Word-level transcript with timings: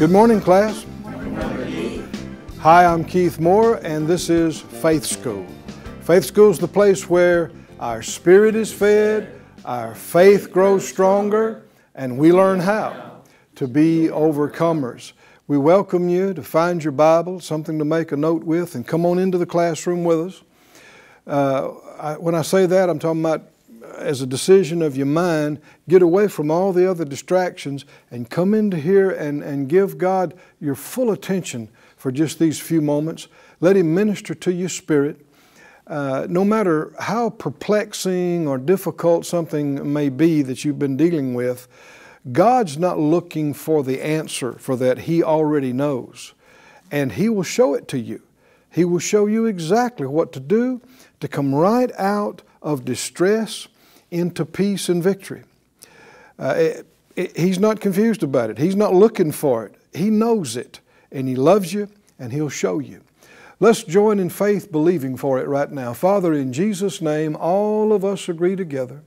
Good 0.00 0.10
morning, 0.10 0.40
class. 0.40 0.86
Hi, 2.60 2.86
I'm 2.86 3.04
Keith 3.04 3.38
Moore, 3.38 3.74
and 3.82 4.08
this 4.08 4.30
is 4.30 4.58
Faith 4.58 5.04
School. 5.04 5.46
Faith 6.00 6.24
School 6.24 6.48
is 6.48 6.58
the 6.58 6.66
place 6.66 7.10
where 7.10 7.50
our 7.78 8.00
spirit 8.02 8.54
is 8.54 8.72
fed, 8.72 9.38
our 9.66 9.94
faith 9.94 10.50
grows 10.50 10.88
stronger, 10.88 11.64
and 11.94 12.16
we 12.16 12.32
learn 12.32 12.60
how 12.60 13.20
to 13.56 13.68
be 13.68 14.08
overcomers. 14.10 15.12
We 15.48 15.58
welcome 15.58 16.08
you 16.08 16.32
to 16.32 16.42
find 16.42 16.82
your 16.82 16.92
Bible, 16.92 17.38
something 17.38 17.78
to 17.78 17.84
make 17.84 18.10
a 18.10 18.16
note 18.16 18.42
with, 18.42 18.76
and 18.76 18.86
come 18.86 19.04
on 19.04 19.18
into 19.18 19.36
the 19.36 19.44
classroom 19.44 20.04
with 20.04 20.28
us. 20.28 20.42
Uh, 21.26 21.72
I, 21.98 22.14
when 22.14 22.34
I 22.34 22.40
say 22.40 22.64
that, 22.64 22.88
I'm 22.88 22.98
talking 22.98 23.20
about 23.20 23.49
as 23.96 24.22
a 24.22 24.26
decision 24.26 24.82
of 24.82 24.96
your 24.96 25.06
mind, 25.06 25.60
get 25.88 26.02
away 26.02 26.28
from 26.28 26.50
all 26.50 26.72
the 26.72 26.90
other 26.90 27.04
distractions 27.04 27.84
and 28.10 28.30
come 28.30 28.54
into 28.54 28.76
here 28.76 29.10
and, 29.10 29.42
and 29.42 29.68
give 29.68 29.98
God 29.98 30.34
your 30.60 30.74
full 30.74 31.10
attention 31.10 31.68
for 31.96 32.10
just 32.10 32.38
these 32.38 32.58
few 32.58 32.80
moments. 32.80 33.28
Let 33.60 33.76
Him 33.76 33.94
minister 33.94 34.34
to 34.34 34.52
your 34.52 34.68
spirit. 34.68 35.24
Uh, 35.86 36.26
no 36.30 36.44
matter 36.44 36.94
how 36.98 37.30
perplexing 37.30 38.46
or 38.46 38.58
difficult 38.58 39.26
something 39.26 39.92
may 39.92 40.08
be 40.08 40.42
that 40.42 40.64
you've 40.64 40.78
been 40.78 40.96
dealing 40.96 41.34
with, 41.34 41.66
God's 42.32 42.78
not 42.78 42.98
looking 42.98 43.54
for 43.54 43.82
the 43.82 44.02
answer 44.02 44.52
for 44.52 44.76
that. 44.76 45.00
He 45.00 45.22
already 45.22 45.72
knows. 45.72 46.34
And 46.90 47.12
He 47.12 47.28
will 47.28 47.42
show 47.42 47.74
it 47.74 47.88
to 47.88 47.98
you. 47.98 48.22
He 48.70 48.84
will 48.84 48.98
show 48.98 49.26
you 49.26 49.46
exactly 49.46 50.06
what 50.06 50.32
to 50.32 50.40
do 50.40 50.80
to 51.20 51.28
come 51.28 51.54
right 51.54 51.90
out 51.98 52.42
of 52.62 52.84
distress 52.84 53.68
into 54.10 54.44
peace 54.44 54.88
and 54.88 55.02
victory. 55.02 55.42
Uh, 56.38 56.54
it, 56.56 56.86
it, 57.16 57.36
he's 57.36 57.58
not 57.58 57.80
confused 57.80 58.22
about 58.22 58.50
it. 58.50 58.58
He's 58.58 58.76
not 58.76 58.94
looking 58.94 59.32
for 59.32 59.66
it. 59.66 59.74
He 59.92 60.10
knows 60.10 60.56
it, 60.56 60.80
and 61.10 61.28
He 61.28 61.36
loves 61.36 61.72
you, 61.72 61.88
and 62.18 62.32
He'll 62.32 62.48
show 62.48 62.78
you. 62.78 63.02
Let's 63.58 63.82
join 63.82 64.18
in 64.18 64.30
faith 64.30 64.72
believing 64.72 65.16
for 65.16 65.38
it 65.38 65.46
right 65.46 65.70
now. 65.70 65.92
Father, 65.92 66.32
in 66.32 66.52
Jesus' 66.52 67.02
name, 67.02 67.36
all 67.36 67.92
of 67.92 68.04
us 68.04 68.28
agree 68.28 68.56
together, 68.56 69.02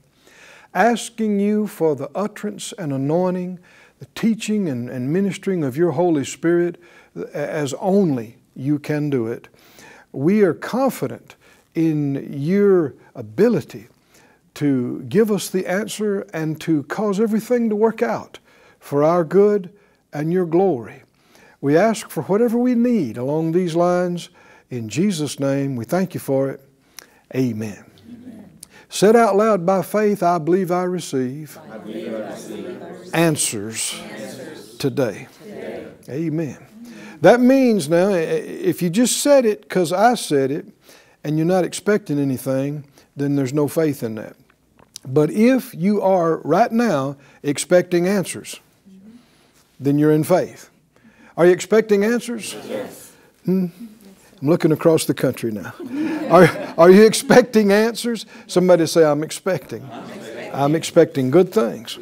asking 0.72 1.40
you 1.40 1.66
for 1.66 1.96
the 1.96 2.08
utterance 2.14 2.72
and 2.78 2.92
anointing, 2.92 3.58
the 3.98 4.06
teaching 4.14 4.68
and, 4.68 4.88
and 4.88 5.12
ministering 5.12 5.64
of 5.64 5.76
your 5.76 5.92
Holy 5.92 6.24
Spirit 6.24 6.80
as 7.32 7.74
only 7.74 8.36
you 8.54 8.78
can 8.78 9.10
do 9.10 9.26
it. 9.26 9.48
We 10.12 10.42
are 10.42 10.54
confident 10.54 11.34
in 11.74 12.32
your 12.32 12.94
ability 13.14 13.88
to 14.54 15.02
give 15.08 15.30
us 15.30 15.50
the 15.50 15.66
answer 15.66 16.20
and 16.32 16.60
to 16.60 16.84
cause 16.84 17.18
everything 17.20 17.68
to 17.68 17.76
work 17.76 18.02
out 18.02 18.38
for 18.78 19.02
our 19.02 19.24
good 19.24 19.72
and 20.12 20.32
your 20.32 20.46
glory. 20.46 21.02
We 21.60 21.76
ask 21.76 22.10
for 22.10 22.22
whatever 22.24 22.58
we 22.58 22.74
need 22.74 23.16
along 23.16 23.52
these 23.52 23.74
lines. 23.74 24.28
In 24.70 24.88
Jesus' 24.88 25.40
name, 25.40 25.76
we 25.76 25.84
thank 25.84 26.14
you 26.14 26.20
for 26.20 26.50
it. 26.50 26.60
Amen. 27.34 27.84
Amen. 28.08 28.50
Said 28.88 29.16
out 29.16 29.36
loud 29.36 29.64
by 29.64 29.82
faith, 29.82 30.22
I 30.22 30.38
believe 30.38 30.70
I 30.70 30.84
receive, 30.84 31.58
I 31.70 31.78
believe 31.78 32.14
I 32.14 32.18
receive 32.18 33.14
answers, 33.14 33.94
answers 34.10 34.76
today. 34.76 35.26
today. 35.42 35.88
Amen. 36.08 36.58
That 37.22 37.40
means 37.40 37.88
now, 37.88 38.10
if 38.10 38.82
you 38.82 38.90
just 38.90 39.22
said 39.22 39.46
it 39.46 39.62
because 39.62 39.92
I 39.92 40.14
said 40.14 40.50
it 40.50 40.66
and 41.24 41.38
you're 41.38 41.46
not 41.46 41.64
expecting 41.64 42.18
anything, 42.18 42.84
then 43.16 43.36
there's 43.36 43.54
no 43.54 43.68
faith 43.68 44.02
in 44.02 44.16
that. 44.16 44.36
But 45.06 45.30
if 45.30 45.74
you 45.74 46.00
are 46.02 46.38
right 46.38 46.72
now 46.72 47.16
expecting 47.42 48.06
answers, 48.06 48.60
then 49.78 49.98
you're 49.98 50.12
in 50.12 50.24
faith. 50.24 50.70
Are 51.36 51.46
you 51.46 51.52
expecting 51.52 52.04
answers? 52.04 52.54
Yes. 52.66 53.12
Hmm? 53.44 53.66
I'm 54.40 54.48
looking 54.48 54.72
across 54.72 55.04
the 55.06 55.14
country 55.14 55.50
now. 55.50 55.74
Are, 56.30 56.74
are 56.78 56.90
you 56.90 57.04
expecting 57.04 57.72
answers? 57.72 58.26
Somebody 58.46 58.86
say, 58.86 59.04
I'm 59.04 59.22
expecting. 59.22 59.88
I'm 59.90 60.10
expecting, 60.10 60.54
I'm 60.54 60.74
expecting 60.74 61.30
good 61.30 61.52
things. 61.52 61.98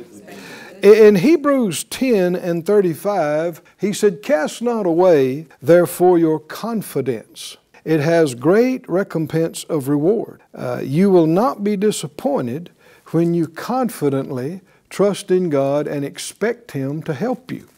In 0.82 1.14
Hebrews 1.16 1.84
10 1.84 2.34
and 2.34 2.66
35, 2.66 3.62
he 3.78 3.92
said, 3.92 4.22
Cast 4.22 4.62
not 4.62 4.86
away, 4.86 5.46
therefore, 5.60 6.18
your 6.18 6.40
confidence. 6.40 7.56
It 7.84 8.00
has 8.00 8.34
great 8.34 8.88
recompense 8.88 9.64
of 9.64 9.88
reward. 9.88 10.40
Uh, 10.54 10.80
you 10.82 11.10
will 11.10 11.26
not 11.26 11.62
be 11.62 11.76
disappointed 11.76 12.70
when 13.12 13.34
you 13.34 13.46
confidently 13.46 14.60
trust 14.90 15.30
in 15.30 15.48
God 15.50 15.86
and 15.86 16.04
expect 16.04 16.72
Him 16.72 17.02
to 17.04 17.14
help 17.14 17.50
you. 17.50 17.68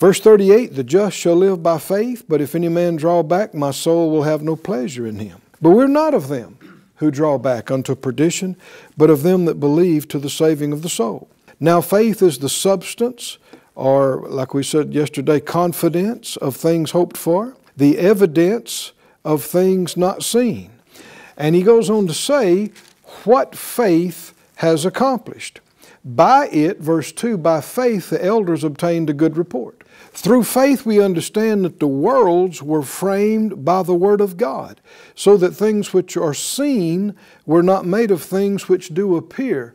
Verse 0.00 0.18
38 0.18 0.74
The 0.74 0.82
just 0.82 1.16
shall 1.16 1.36
live 1.36 1.62
by 1.62 1.78
faith, 1.78 2.24
but 2.26 2.40
if 2.40 2.54
any 2.54 2.68
man 2.68 2.96
draw 2.96 3.22
back, 3.22 3.54
my 3.54 3.70
soul 3.70 4.10
will 4.10 4.22
have 4.22 4.42
no 4.42 4.56
pleasure 4.56 5.06
in 5.06 5.18
him. 5.18 5.40
But 5.60 5.70
we're 5.70 5.86
not 5.86 6.14
of 6.14 6.28
them 6.28 6.56
who 6.96 7.10
draw 7.10 7.38
back 7.38 7.70
unto 7.70 7.94
perdition, 7.94 8.56
but 8.96 9.10
of 9.10 9.22
them 9.22 9.44
that 9.44 9.60
believe 9.60 10.08
to 10.08 10.18
the 10.18 10.30
saving 10.30 10.72
of 10.72 10.82
the 10.82 10.88
soul. 10.88 11.28
Now, 11.60 11.82
faith 11.82 12.22
is 12.22 12.38
the 12.38 12.48
substance, 12.48 13.36
or 13.74 14.26
like 14.28 14.54
we 14.54 14.62
said 14.62 14.94
yesterday, 14.94 15.40
confidence 15.40 16.36
of 16.38 16.56
things 16.56 16.92
hoped 16.92 17.18
for, 17.18 17.56
the 17.76 17.98
evidence 17.98 18.92
of 19.24 19.44
things 19.44 19.96
not 19.96 20.22
seen. 20.22 20.70
And 21.36 21.54
he 21.54 21.62
goes 21.62 21.90
on 21.90 22.06
to 22.06 22.14
say, 22.14 22.72
what 23.26 23.54
faith 23.56 24.34
has 24.56 24.84
accomplished. 24.84 25.60
By 26.04 26.48
it, 26.48 26.78
verse 26.78 27.12
2, 27.12 27.36
by 27.36 27.60
faith 27.60 28.10
the 28.10 28.24
elders 28.24 28.64
obtained 28.64 29.10
a 29.10 29.14
good 29.14 29.36
report. 29.36 29.84
Through 30.12 30.44
faith 30.44 30.86
we 30.86 31.02
understand 31.02 31.64
that 31.64 31.78
the 31.78 31.86
worlds 31.86 32.62
were 32.62 32.82
framed 32.82 33.64
by 33.64 33.82
the 33.82 33.94
Word 33.94 34.20
of 34.20 34.36
God, 34.36 34.80
so 35.14 35.36
that 35.36 35.52
things 35.52 35.92
which 35.92 36.16
are 36.16 36.34
seen 36.34 37.14
were 37.46 37.62
not 37.62 37.86
made 37.86 38.10
of 38.10 38.22
things 38.22 38.68
which 38.68 38.94
do 38.94 39.16
appear. 39.16 39.74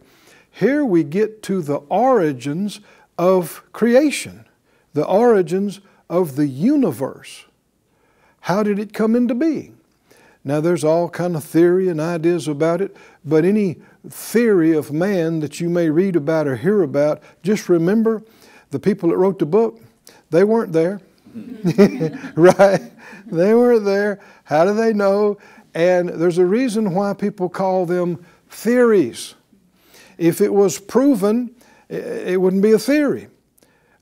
Here 0.49 0.83
we 0.83 1.03
get 1.03 1.43
to 1.43 1.61
the 1.61 1.77
origins 1.89 2.79
of 3.17 3.63
creation, 3.71 4.45
the 4.93 5.05
origins 5.05 5.79
of 6.09 6.35
the 6.35 6.47
universe. 6.47 7.45
How 8.41 8.63
did 8.63 8.79
it 8.79 8.93
come 8.93 9.15
into 9.15 9.35
being? 9.35 9.74
Now 10.45 10.61
there's 10.61 10.83
all 10.83 11.09
kind 11.09 11.35
of 11.35 11.43
theory 11.43 11.89
and 11.89 11.99
ideas 11.99 12.47
about 12.47 12.79
it, 12.79 12.95
but 13.25 13.43
any 13.43 13.77
theory 14.07 14.73
of 14.73 14.93
man 14.93 15.39
that 15.39 15.59
you 15.59 15.69
may 15.69 15.89
read 15.89 16.15
about 16.15 16.47
or 16.47 16.55
hear 16.55 16.83
about, 16.83 17.21
just 17.41 17.67
remember 17.67 18.21
the 18.69 18.79
people 18.79 19.09
that 19.09 19.17
wrote 19.17 19.39
the 19.39 19.47
book, 19.47 19.81
they 20.29 20.43
weren't 20.43 20.71
there. 20.71 21.01
right? 22.35 22.91
They 23.25 23.53
weren't 23.55 23.85
there. 23.85 24.21
How 24.43 24.65
do 24.65 24.75
they 24.75 24.93
know? 24.93 25.39
And 25.73 26.09
there's 26.09 26.37
a 26.37 26.45
reason 26.45 26.93
why 26.93 27.13
people 27.13 27.49
call 27.49 27.87
them 27.87 28.23
theories. 28.47 29.33
If 30.19 30.41
it 30.41 30.53
was 30.53 30.79
proven, 30.79 31.55
it 31.89 32.39
wouldn't 32.39 32.63
be 32.63 32.71
a 32.71 32.79
theory. 32.79 33.27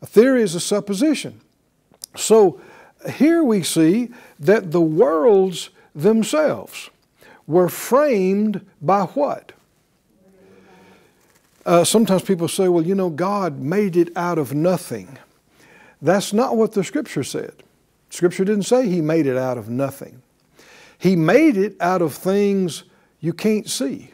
A 0.01 0.05
theory 0.05 0.43
is 0.43 0.55
a 0.55 0.59
supposition. 0.59 1.39
So 2.15 2.59
here 3.09 3.43
we 3.43 3.63
see 3.63 4.11
that 4.39 4.71
the 4.71 4.81
worlds 4.81 5.69
themselves 5.95 6.89
were 7.47 7.69
framed 7.69 8.65
by 8.81 9.03
what? 9.03 9.51
Uh, 11.65 11.83
sometimes 11.83 12.21
people 12.23 12.47
say, 12.47 12.67
well, 12.67 12.85
you 12.85 12.95
know, 12.95 13.09
God 13.09 13.59
made 13.59 13.95
it 13.95 14.09
out 14.17 14.37
of 14.37 14.53
nothing. 14.53 15.17
That's 16.01 16.33
not 16.33 16.57
what 16.57 16.73
the 16.73 16.83
Scripture 16.83 17.23
said. 17.23 17.53
Scripture 18.09 18.43
didn't 18.43 18.63
say 18.63 18.87
He 18.87 19.01
made 19.01 19.25
it 19.25 19.37
out 19.37 19.57
of 19.57 19.69
nothing. 19.69 20.21
He 20.97 21.15
made 21.15 21.57
it 21.57 21.75
out 21.79 22.01
of 22.01 22.13
things 22.13 22.83
you 23.21 23.33
can't 23.33 23.69
see. 23.69 24.11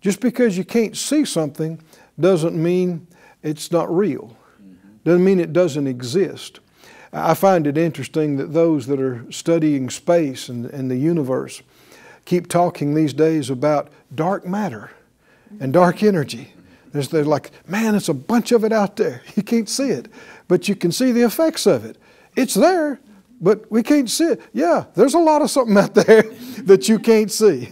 Just 0.00 0.20
because 0.20 0.56
you 0.56 0.64
can't 0.64 0.96
see 0.96 1.24
something 1.24 1.80
doesn't 2.18 2.60
mean 2.60 3.06
it's 3.42 3.70
not 3.70 3.94
real, 3.94 4.36
doesn't 5.04 5.24
mean 5.24 5.40
it 5.40 5.52
doesn't 5.52 5.86
exist. 5.86 6.60
I 7.12 7.34
find 7.34 7.66
it 7.66 7.76
interesting 7.76 8.36
that 8.36 8.52
those 8.52 8.86
that 8.86 9.00
are 9.00 9.24
studying 9.30 9.90
space 9.90 10.48
and, 10.48 10.66
and 10.66 10.90
the 10.90 10.96
universe 10.96 11.62
keep 12.24 12.48
talking 12.48 12.94
these 12.94 13.12
days 13.12 13.50
about 13.50 13.88
dark 14.14 14.46
matter 14.46 14.90
and 15.58 15.72
dark 15.72 16.02
energy. 16.02 16.52
There's, 16.92 17.08
there's 17.08 17.26
like, 17.26 17.50
man, 17.68 17.94
it's 17.94 18.08
a 18.08 18.14
bunch 18.14 18.52
of 18.52 18.64
it 18.64 18.72
out 18.72 18.96
there. 18.96 19.22
You 19.36 19.42
can't 19.42 19.68
see 19.68 19.90
it, 19.90 20.08
but 20.48 20.68
you 20.68 20.76
can 20.76 20.92
see 20.92 21.12
the 21.12 21.22
effects 21.22 21.66
of 21.66 21.84
it. 21.84 21.96
It's 22.36 22.54
there, 22.54 23.00
but 23.40 23.70
we 23.70 23.82
can't 23.82 24.10
see 24.10 24.24
it. 24.24 24.42
Yeah, 24.52 24.84
there's 24.94 25.14
a 25.14 25.18
lot 25.18 25.42
of 25.42 25.50
something 25.50 25.76
out 25.76 25.94
there 25.94 26.22
that 26.64 26.88
you 26.88 26.98
can't 26.98 27.30
see. 27.30 27.68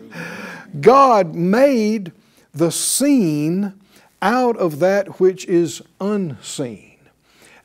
God 0.80 1.34
made 1.34 2.12
the 2.52 2.70
seen 2.72 3.74
out 4.22 4.56
of 4.56 4.78
that 4.80 5.20
which 5.20 5.44
is 5.46 5.82
unseen. 6.00 6.85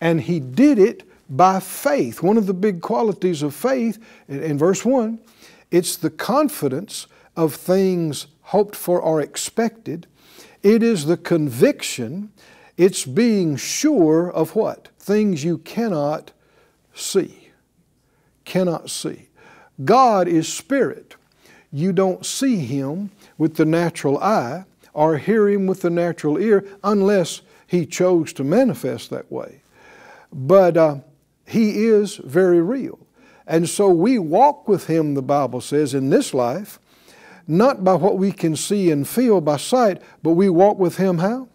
And 0.02 0.22
He 0.22 0.42
did 0.42 0.80
it 0.80 1.08
by 1.30 1.62
faith. 1.62 2.22
One 2.22 2.38
of 2.38 2.48
the 2.48 2.54
big 2.54 2.82
qualities 2.82 3.42
of 3.42 3.56
faith, 3.56 3.98
in, 4.28 4.58
verse 4.58 4.84
1, 4.84 5.20
it's 5.70 5.96
the 5.96 6.10
confidence 6.10 7.08
of 7.38 7.56
things 7.56 8.28
hoped 8.42 8.76
for 8.76 9.00
or 9.02 9.22
expected. 9.22 10.08
It 10.64 10.84
is 10.84 11.06
the 11.06 11.18
conviction, 11.18 12.32
It's 12.78 13.06
being 13.06 13.56
sure 13.58 14.32
of 14.32 14.56
what? 14.56 14.90
Things 14.98 15.44
you 15.44 15.60
cannot 15.60 16.32
see. 16.94 17.50
Cannot 18.44 18.90
see. 18.90 19.30
God 19.86 20.28
is 20.28 20.52
spirit. 20.52 21.16
You 21.72 21.94
don't 21.94 22.26
see 22.26 22.58
Him 22.58 23.12
with 23.38 23.56
the 23.56 23.66
natural 23.66 24.18
eye 24.18 24.66
or 24.94 25.18
hear 25.18 25.48
Him 25.48 25.68
with 25.68 25.82
the 25.82 25.90
natural 25.90 26.38
ear 26.38 26.66
unless 26.84 27.42
He 27.68 27.86
chose 27.86 28.34
to 28.34 28.44
manifest 28.44 29.10
that 29.12 29.32
way. 29.32 29.61
But 30.32 30.78
uh, 30.78 30.96
He 31.46 31.86
is 31.86 32.18
very 32.18 32.62
real. 32.62 33.00
And 33.48 33.68
so 33.68 33.90
we 33.90 34.20
walk 34.20 34.68
with 34.68 34.88
Him, 34.88 35.14
the 35.14 35.22
Bible 35.22 35.62
says, 35.62 35.94
in 35.94 36.10
this 36.10 36.34
life, 36.34 36.80
not 37.48 37.84
by 37.84 37.96
what 37.96 38.18
we 38.18 38.32
can 38.32 38.56
see 38.56 38.92
and 38.92 39.08
feel 39.08 39.42
by 39.42 39.58
sight, 39.58 40.02
but 40.24 40.32
we 40.32 40.50
walk 40.50 40.78
with 40.78 40.98
Him 40.98 41.18
how? 41.18 41.50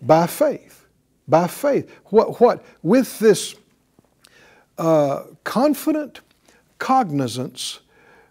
By 0.00 0.26
faith. 0.26 0.86
By 1.26 1.46
faith. 1.46 1.90
What, 2.06 2.40
what? 2.40 2.64
With 2.82 3.18
this 3.18 3.54
uh, 4.78 5.24
confident 5.44 6.20
cognizance 6.78 7.80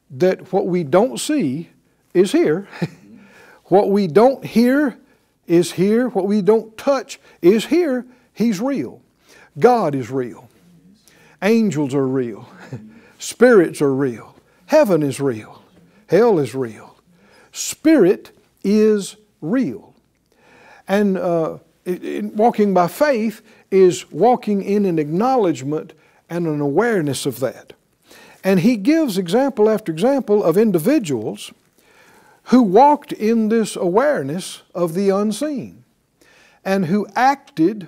that 0.10 0.54
what 0.54 0.68
we 0.68 0.84
don't 0.84 1.20
see 1.20 1.70
is 2.14 2.32
here, 2.32 2.68
what 3.66 3.90
we 3.90 4.08
don't 4.08 4.46
hear 4.46 4.98
is 5.46 5.74
here, 5.74 6.10
what 6.10 6.26
we 6.26 6.42
don't 6.42 6.78
touch 6.78 7.20
is 7.42 7.66
here. 7.66 8.06
He's 8.34 8.62
real. 8.62 9.02
God 9.60 9.96
is 9.96 10.10
real. 10.12 10.50
Angels 11.42 11.94
are 11.94 12.08
real. 12.08 12.48
Spirits 13.20 13.82
are 13.82 13.94
real. 13.94 14.36
Heaven 14.68 15.04
is 15.04 15.20
real. 15.20 15.64
Hell 16.08 16.40
is 16.40 16.54
real. 16.54 16.96
Spirit 17.52 18.32
is 18.64 19.16
real. 19.42 19.96
And 20.88 21.18
uh, 21.18 21.58
walking 21.86 22.74
by 22.74 22.88
faith 22.88 23.42
is 23.72 24.10
walking 24.12 24.62
in 24.62 24.86
an 24.86 25.00
acknowledgement 25.00 25.94
and 26.30 26.48
an 26.48 26.62
awareness 26.62 27.26
of 27.26 27.40
that. 27.40 27.74
And 28.44 28.62
he 28.62 28.78
gives 28.78 29.18
example 29.18 29.70
after 29.70 29.92
example 29.92 30.44
of 30.44 30.58
individuals 30.58 31.52
who 32.44 32.62
walked 32.62 33.12
in 33.12 33.50
this 33.50 33.76
awareness 33.76 34.62
of 34.74 34.94
the 34.94 35.10
unseen 35.10 35.84
and 36.64 36.86
who 36.86 37.08
acted 37.16 37.88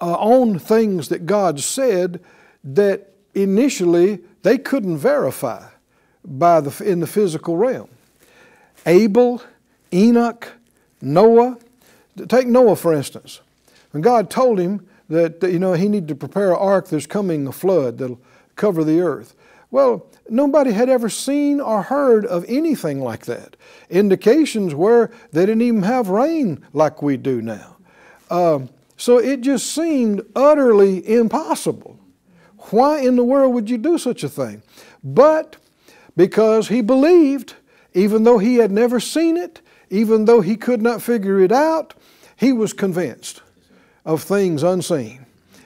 uh, 0.00 0.14
on 0.14 0.58
things 0.58 1.08
that 1.08 1.26
God 1.26 1.60
said 1.60 2.20
that 2.64 3.12
initially 3.34 4.20
they 4.42 4.58
couldn't 4.58 4.98
verify 4.98 5.66
by 6.24 6.60
the, 6.60 6.84
in 6.84 7.00
the 7.00 7.06
physical 7.06 7.56
realm. 7.56 7.88
Abel, 8.86 9.42
Enoch, 9.92 10.48
Noah. 11.00 11.58
Take 12.28 12.46
Noah, 12.46 12.76
for 12.76 12.92
instance. 12.92 13.40
When 13.92 14.02
God 14.02 14.30
told 14.30 14.58
him 14.58 14.86
that 15.08 15.42
you 15.42 15.58
know 15.58 15.72
he 15.72 15.88
needed 15.88 16.08
to 16.08 16.14
prepare 16.14 16.52
an 16.52 16.58
ark, 16.58 16.88
there's 16.88 17.06
coming 17.06 17.46
a 17.46 17.52
flood 17.52 17.98
that'll 17.98 18.20
cover 18.56 18.84
the 18.84 19.00
earth. 19.00 19.34
Well, 19.70 20.06
nobody 20.28 20.72
had 20.72 20.88
ever 20.88 21.08
seen 21.08 21.60
or 21.60 21.82
heard 21.82 22.26
of 22.26 22.44
anything 22.48 23.00
like 23.00 23.26
that. 23.26 23.56
Indications 23.88 24.74
were 24.74 25.10
they 25.32 25.46
didn't 25.46 25.62
even 25.62 25.82
have 25.82 26.08
rain 26.08 26.64
like 26.72 27.02
we 27.02 27.16
do 27.16 27.40
now. 27.40 27.76
Um, 28.30 28.68
so 29.00 29.16
it 29.16 29.40
just 29.40 29.74
seemed 29.74 30.20
utterly 30.36 31.08
impossible. 31.08 31.98
Why 32.68 32.98
in 32.98 33.16
the 33.16 33.24
world 33.24 33.54
would 33.54 33.70
you 33.70 33.78
do 33.78 33.96
such 33.96 34.22
a 34.22 34.28
thing? 34.28 34.62
But 35.02 35.56
because 36.18 36.68
he 36.68 36.82
believed, 36.82 37.54
even 37.94 38.24
though 38.24 38.36
he 38.36 38.56
had 38.56 38.70
never 38.70 39.00
seen 39.00 39.38
it, 39.38 39.62
even 39.88 40.26
though 40.26 40.42
he 40.42 40.54
could 40.54 40.82
not 40.82 41.00
figure 41.00 41.40
it 41.40 41.50
out, 41.50 41.94
he 42.36 42.52
was 42.52 42.74
convinced 42.74 43.40
of 44.04 44.22
things 44.22 44.62
unseen 44.62 45.24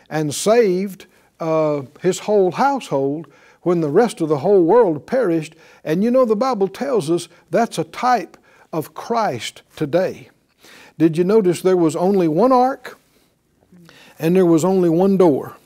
and 0.08 0.32
saved 0.32 1.06
uh, 1.40 1.82
his 2.02 2.20
whole 2.20 2.52
household 2.52 3.26
when 3.62 3.81
the 3.81 3.90
rest 3.90 4.20
of 4.20 4.28
the 4.28 4.38
whole 4.38 4.62
world 4.62 5.08
perished. 5.08 5.56
And 5.82 6.04
you 6.04 6.10
know, 6.12 6.25
the 6.25 6.36
Bible 6.36 6.69
tells 6.69 7.10
us 7.10 7.28
that's 7.50 7.78
a 7.78 7.84
type 7.84 8.36
of 8.72 8.94
Christ 8.94 9.62
today. 9.75 10.28
Did 10.98 11.19
you 11.19 11.25
notice 11.25 11.62
there 11.62 11.76
was 11.76 11.96
only 11.96 12.28
one 12.28 12.52
ark 12.52 12.96
and 14.19 14.37
there 14.37 14.46
was 14.46 14.64
only 14.64 14.88
one 14.88 15.16
door? 15.16 15.56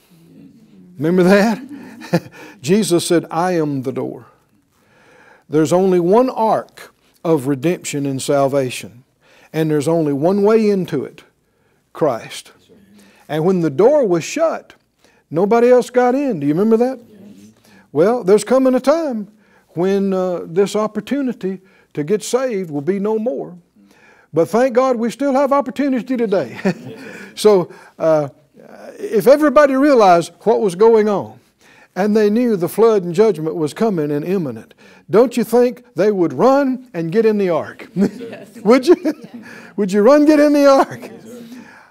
Remember 0.97 1.23
that? 1.23 2.31
Jesus 2.63 3.07
said, 3.07 3.27
I 3.31 3.53
am 3.53 3.83
the 3.83 3.93
door. 3.93 4.27
There's 5.49 5.73
only 5.73 6.01
one 6.01 6.29
ark 6.31 6.93
of 7.25 7.47
redemption 7.47 8.07
and 8.07 8.21
salvation, 8.21 9.05
and 9.53 9.71
there's 9.71 9.89
only 9.89 10.13
one 10.13 10.43
way 10.43 10.69
into 10.69 11.05
it 11.05 11.25
Christ. 11.93 12.53
And 13.29 13.45
when 13.45 13.61
the 13.61 13.71
door 13.71 14.07
was 14.07 14.25
shut, 14.25 14.75
nobody 15.31 15.71
else 15.71 15.91
got 15.91 16.15
in. 16.15 16.41
Do 16.41 16.47
you 16.47 16.55
remember 16.55 16.77
that? 16.79 17.01
Well, 17.93 18.25
there's 18.25 18.45
coming 18.45 18.75
a 18.75 18.81
time 18.81 19.31
when 19.71 20.13
uh, 20.13 20.41
this 20.45 20.77
opportunity 20.77 21.61
to 21.95 22.05
get 22.05 22.23
saved 22.23 22.71
will 22.71 22.83
be 22.83 22.99
no 22.99 23.19
more. 23.19 23.57
But 24.33 24.49
thank 24.49 24.75
God 24.75 24.97
we 24.97 25.11
still 25.11 25.33
have 25.33 25.53
opportunity 25.53 26.17
today. 26.17 26.59
so 27.39 27.73
uh, 27.99 28.29
if 28.99 29.27
everybody 29.27 29.75
realized 29.75 30.33
what 30.41 30.61
was 30.61 30.75
going 30.75 31.09
on 31.09 31.39
and 31.95 32.17
they 32.17 32.29
knew 32.29 32.57
the 32.57 32.69
flood 32.69 33.05
and 33.05 33.15
judgment 33.15 33.55
was 33.55 33.73
coming 33.73 34.11
and 34.11 34.25
imminent, 34.25 34.75
don't 35.09 35.37
you 35.37 35.45
think 35.45 35.85
they 35.95 36.11
would 36.11 36.33
run 36.33 36.91
and 36.93 37.13
get 37.13 37.25
in 37.25 37.39
the 37.39 37.49
ark? 37.49 37.89
would 38.65 38.87
you? 38.87 39.15
would 39.77 39.93
you 39.93 40.03
run, 40.03 40.25
get 40.25 40.41
in 40.41 40.53
the 40.53 40.67
ark? 40.67 41.11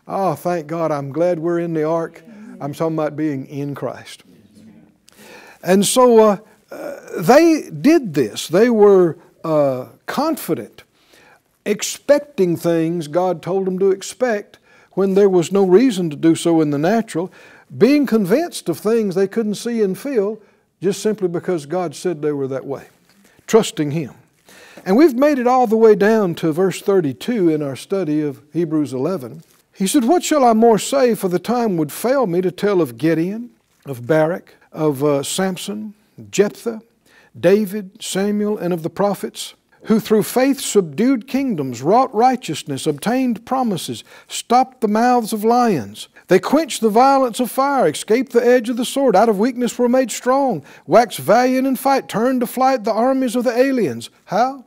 oh, 0.08 0.36
thank 0.36 0.68
God, 0.68 0.92
I'm 0.92 1.12
glad 1.12 1.40
we're 1.40 1.60
in 1.60 1.74
the 1.74 1.84
ark. 1.84 2.24
I'm 2.60 2.74
talking 2.74 2.96
about 2.96 3.16
being 3.16 3.46
in 3.48 3.76
Christ. 3.76 4.24
And 5.64 5.86
so 5.86 6.20
uh, 6.20 6.38
uh, 6.72 7.22
they 7.22 7.70
did 7.70 8.14
this. 8.14 8.48
They 8.48 8.70
were 8.70 9.18
uh, 9.44 9.88
confident, 10.06 10.84
expecting 11.66 12.58
things 12.58 13.08
God 13.08 13.42
told 13.42 13.66
them 13.66 13.80
to 13.80 13.92
expect 13.92 14.60
when 14.98 15.14
there 15.14 15.30
was 15.30 15.52
no 15.52 15.64
reason 15.64 16.10
to 16.10 16.16
do 16.16 16.34
so 16.34 16.60
in 16.60 16.72
the 16.72 16.78
natural, 16.80 17.32
being 17.78 18.08
convinced 18.08 18.68
of 18.68 18.80
things 18.80 19.14
they 19.14 19.28
couldn't 19.28 19.54
see 19.54 19.84
and 19.84 19.96
feel 19.96 20.42
just 20.82 21.04
simply 21.04 21.28
because 21.28 21.68
God 21.68 21.94
said 21.94 22.20
they 22.20 22.32
were 22.32 22.48
that 22.48 22.66
way 22.66 22.88
trusting 23.46 23.92
Him. 23.92 24.16
And 24.88 24.98
we've 24.98 25.14
made 25.14 25.38
it 25.38 25.46
all 25.46 25.68
the 25.68 25.78
way 25.78 25.94
down 25.94 26.34
to 26.36 26.52
verse 26.52 26.82
32 26.82 27.48
in 27.48 27.62
our 27.62 27.76
study 27.76 28.22
of 28.22 28.42
Hebrews 28.54 28.92
11. 28.92 29.44
He 29.72 29.86
said, 29.86 30.04
What 30.04 30.24
shall 30.24 30.44
I 30.44 30.54
more 30.54 30.80
say, 30.80 31.14
for 31.14 31.28
the 31.28 31.38
time 31.38 31.78
would 31.78 31.92
fail 31.92 32.26
me 32.26 32.42
to 32.42 32.50
tell 32.50 32.82
of 32.82 32.98
Gideon, 32.98 33.52
of 33.86 34.08
Barak, 34.08 34.56
of 34.72 35.04
uh, 35.04 35.22
Samson, 35.22 35.94
Jephthah, 36.32 36.82
David, 37.40 38.02
Samuel, 38.02 38.58
and 38.58 38.74
of 38.74 38.82
the 38.82 38.90
prophets, 38.90 39.54
who 39.84 40.00
through 40.00 40.24
faith 40.24 40.60
subdued 40.60 41.28
kingdoms, 41.28 41.82
wrought 41.82 42.14
righteousness, 42.14 42.88
obtained 42.88 43.46
promises, 43.46 44.04
stopped 44.28 44.82
the 44.82 44.88
mouths 44.88 45.34
of 45.34 45.44
lions, 45.44 46.10
they 46.28 46.40
quenched 46.40 46.82
the 46.82 46.90
violence 46.90 47.40
of 47.40 47.50
fire, 47.50 47.88
escaped 47.88 48.34
the 48.34 48.46
edge 48.46 48.70
of 48.70 48.78
the 48.78 48.86
sword, 48.86 49.16
out 49.16 49.30
of 49.30 49.40
weakness 49.40 49.78
were 49.80 49.88
made 49.88 50.12
strong, 50.12 50.64
waxed 50.86 51.20
valiant 51.20 51.66
in 51.66 51.76
fight, 51.76 52.10
turned 52.10 52.42
to 52.42 52.48
flight 52.48 52.84
the 52.84 52.92
armies 52.92 53.36
of 53.36 53.46
the 53.46 53.58
aliens. 53.58 54.10
How? 54.26 54.66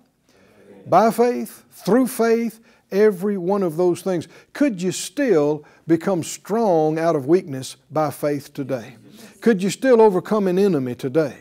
By 0.86 1.10
faith, 1.10 1.64
through 1.70 2.06
faith, 2.06 2.60
every 2.90 3.36
one 3.36 3.62
of 3.62 3.76
those 3.76 4.00
things. 4.02 4.26
Could 4.52 4.80
you 4.80 4.90
still 4.90 5.64
become 5.86 6.22
strong 6.22 6.98
out 6.98 7.14
of 7.14 7.26
weakness 7.26 7.76
by 7.90 8.10
faith 8.10 8.54
today? 8.54 8.96
Could 9.40 9.62
you 9.62 9.70
still 9.70 10.00
overcome 10.00 10.48
an 10.48 10.58
enemy 10.58 10.94
today? 10.94 11.36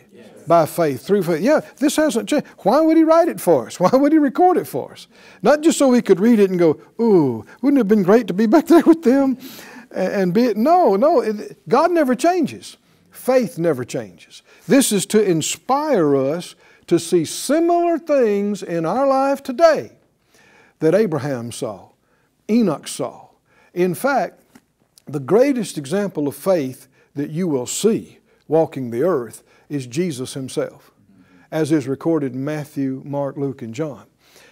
By 0.50 0.66
faith, 0.66 1.06
through 1.06 1.24
faith. 1.24 1.42
Yeah, 1.42 1.62
this 1.78 1.96
hasn't 1.96 2.28
changed. 2.28 2.48
Why 2.64 2.82
would 2.82 2.98
he 2.98 3.04
write 3.04 3.30
it 3.30 3.40
for 3.40 3.68
us? 3.68 3.80
Why 3.80 3.92
would 3.94 4.12
he 4.12 4.18
record 4.18 4.58
it 4.58 4.66
for 4.66 4.92
us? 4.92 5.08
Not 5.42 5.62
just 5.62 5.78
so 5.78 5.88
we 5.88 6.02
could 6.02 6.20
read 6.20 6.40
it 6.40 6.50
and 6.50 6.60
go, 6.60 6.82
ooh, 7.00 7.46
wouldn't 7.62 7.78
it 7.78 7.82
have 7.82 7.88
been 7.88 8.04
great 8.04 8.28
to 8.28 8.34
be 8.34 8.46
back 8.56 8.68
there 8.68 8.84
with 8.84 9.04
them? 9.04 9.38
and 9.92 10.34
be 10.34 10.46
it. 10.46 10.58
No, 10.58 10.96
no, 10.96 11.22
it, 11.22 11.58
God 11.68 11.92
never 11.92 12.16
changes. 12.16 12.78
Faith 13.12 13.58
never 13.58 13.84
changes. 13.84 14.42
This 14.68 14.92
is 14.92 15.06
to 15.08 15.22
inspire 15.22 16.16
us 16.16 16.56
to 16.88 17.00
see 17.00 17.26
similar 17.26 17.98
things 17.98 18.64
in 18.64 18.86
our 18.86 19.08
life 19.08 19.44
today 19.44 19.94
that 20.80 20.96
Abraham 20.96 21.52
saw, 21.52 21.90
Enoch 22.50 22.88
saw. 22.88 23.30
In 23.74 23.94
fact, 23.94 24.42
the 25.06 25.20
greatest 25.20 25.78
example 25.78 26.28
of 26.28 26.36
faith 26.36 26.88
that 27.16 27.30
you 27.30 27.48
will 27.48 27.68
see 27.68 28.19
walking 28.50 28.92
the 28.92 29.04
earth 29.04 29.44
is 29.70 29.88
Jesus 29.88 30.34
Himself, 30.34 30.92
as 31.50 31.72
is 31.72 31.88
recorded 31.88 32.34
in 32.34 32.44
Matthew, 32.44 33.02
Mark, 33.06 33.38
Luke, 33.38 33.62
and 33.62 33.74
John. 33.74 34.06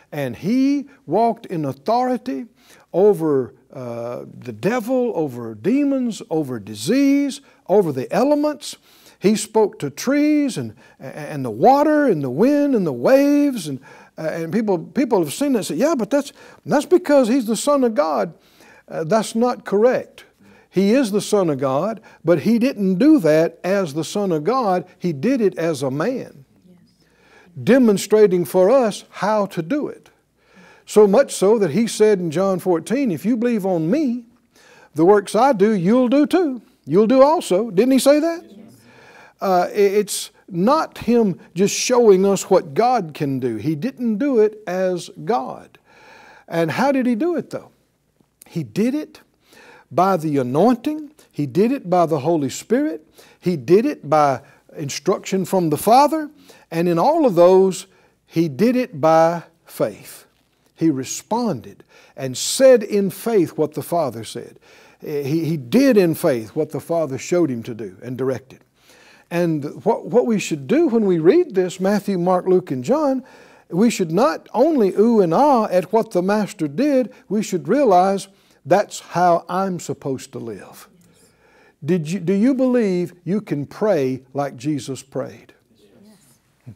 And 0.10 0.38
He 0.38 0.88
walked 1.06 1.46
in 1.48 1.66
authority 1.66 2.46
over 2.94 3.54
uh, 3.74 4.24
the 4.40 4.54
devil, 4.54 5.12
over 5.14 5.54
demons, 5.54 6.22
over 6.30 6.60
disease, 6.60 7.42
over 7.68 7.92
the 7.92 8.12
elements. 8.14 8.78
He 9.20 9.36
spoke 9.36 9.80
to 9.80 9.90
trees 9.90 10.58
and, 10.58 10.76
and 11.00 11.44
the 11.44 11.52
water 11.52 12.06
and 12.06 12.24
the 12.24 12.30
wind 12.30 12.76
and 12.76 12.86
the 12.88 12.94
waves. 12.94 13.68
And, 13.68 13.82
uh, 14.18 14.30
and 14.32 14.54
people, 14.54 14.78
people 14.78 15.20
have 15.24 15.34
seen 15.34 15.54
that 15.54 15.60
and 15.60 15.66
say, 15.66 15.76
yeah, 15.76 15.96
but 15.96 16.10
that's, 16.10 16.32
that's 16.66 16.86
because 16.86 17.28
he's 17.28 17.46
the 17.46 17.58
Son 17.58 17.84
of 17.84 17.96
God. 17.96 18.34
Uh, 18.88 19.04
that's 19.04 19.36
not 19.36 19.66
correct. 19.66 20.24
He 20.70 20.94
is 20.94 21.12
the 21.12 21.22
Son 21.22 21.50
of 21.50 21.60
God, 21.60 22.02
but 22.24 22.42
he 22.42 22.60
didn't 22.60 22.96
do 22.96 23.20
that 23.20 23.60
as 23.64 23.94
the 23.94 24.04
Son 24.04 24.32
of 24.32 24.44
God. 24.44 24.86
He 25.00 25.14
did 25.14 25.42
it 25.42 25.58
as 25.58 25.82
a 25.82 25.92
man, 25.92 26.46
demonstrating 27.62 28.46
for 28.46 28.70
us 28.70 29.06
how 29.10 29.46
to 29.48 29.62
do 29.62 29.88
it. 29.88 30.10
So 30.86 31.08
much 31.08 31.34
so 31.34 31.58
that 31.60 31.72
he 31.72 31.88
said 31.88 32.20
in 32.20 32.32
John 32.32 32.60
14, 32.60 33.12
If 33.12 33.26
you 33.26 33.38
believe 33.38 33.66
on 33.66 33.90
me, 33.90 34.26
the 34.96 35.06
works 35.06 35.36
I 35.36 35.54
do, 35.54 35.72
you'll 35.72 36.10
do 36.10 36.26
too. 36.26 36.62
You'll 36.86 37.08
do 37.08 37.22
also. 37.22 37.70
Didn't 37.70 37.92
he 37.92 38.00
say 38.00 38.20
that? 38.20 38.46
Uh, 39.40 39.68
it's 39.74 40.32
not 40.50 40.98
him 40.98 41.40
just 41.54 41.76
showing 41.76 42.26
us 42.26 42.50
what 42.50 42.74
God 42.74 43.14
can 43.14 43.40
do. 43.40 43.58
He 43.58 43.76
didn't 43.76 44.18
do 44.18 44.40
it 44.40 44.64
as 44.66 45.10
God. 45.26 45.78
And 46.48 46.72
how 46.72 46.92
did 46.92 47.06
he 47.06 47.16
do 47.16 47.36
it 47.36 47.50
though? 47.50 47.72
He 48.46 48.64
did 48.64 48.96
it 48.96 49.22
by 49.92 50.18
the 50.18 50.38
anointing, 50.38 51.12
he 51.32 51.46
did 51.46 51.72
it 51.72 51.90
by 51.90 52.06
the 52.06 52.20
Holy 52.20 52.50
Spirit, 52.50 53.08
he 53.40 53.56
did 53.56 53.86
it 53.86 54.10
by 54.10 54.42
instruction 54.76 55.46
from 55.46 55.70
the 55.70 55.78
Father, 55.78 56.30
and 56.72 56.88
in 56.88 57.00
all 57.00 57.26
of 57.26 57.36
those, 57.36 57.88
he 58.26 58.50
did 58.50 58.76
it 58.76 59.00
by 59.00 59.44
faith. 59.66 60.26
He 60.76 60.90
responded 60.90 61.84
and 62.16 62.38
said 62.38 62.84
in 62.84 63.10
faith 63.10 63.58
what 63.58 63.74
the 63.74 63.84
Father 63.84 64.24
said. 64.24 64.60
He, 65.02 65.46
he 65.46 65.58
did 65.58 65.98
in 65.98 66.16
faith 66.16 66.56
what 66.56 66.72
the 66.72 66.80
Father 66.80 67.18
showed 67.18 67.50
him 67.50 67.64
to 67.64 67.74
do 67.74 67.98
and 68.02 68.18
directed. 68.18 68.64
And 69.30 69.84
what, 69.84 70.06
what 70.06 70.26
we 70.26 70.40
should 70.40 70.68
do 70.68 70.88
when 70.88 71.06
we 71.06 71.20
read 71.20 71.54
this, 71.54 71.80
Matthew, 71.80 72.18
Mark, 72.18 72.46
Luke, 72.48 72.72
and 72.72 72.84
John, 72.84 73.24
we 73.70 73.90
should 73.90 74.12
not 74.12 74.48
only 74.54 74.94
ooh 74.96 75.22
and 75.22 75.34
ah 75.34 75.66
at 75.66 75.92
what 75.92 76.12
the 76.12 76.22
Master 76.22 76.68
did, 76.68 77.12
we 77.28 77.44
should 77.44 77.68
realize 77.68 78.28
that's 78.68 79.00
how 79.00 79.46
I'm 79.50 79.80
supposed 79.80 80.32
to 80.34 80.40
live. 80.40 80.88
Did 81.84 82.12
you, 82.12 82.20
do 82.20 82.34
you 82.34 82.54
believe 82.54 83.14
you 83.24 83.42
can 83.42 83.66
pray 83.66 84.22
like 84.34 84.56
Jesus 84.56 85.02
prayed? 85.02 85.54
Yes. 85.80 86.76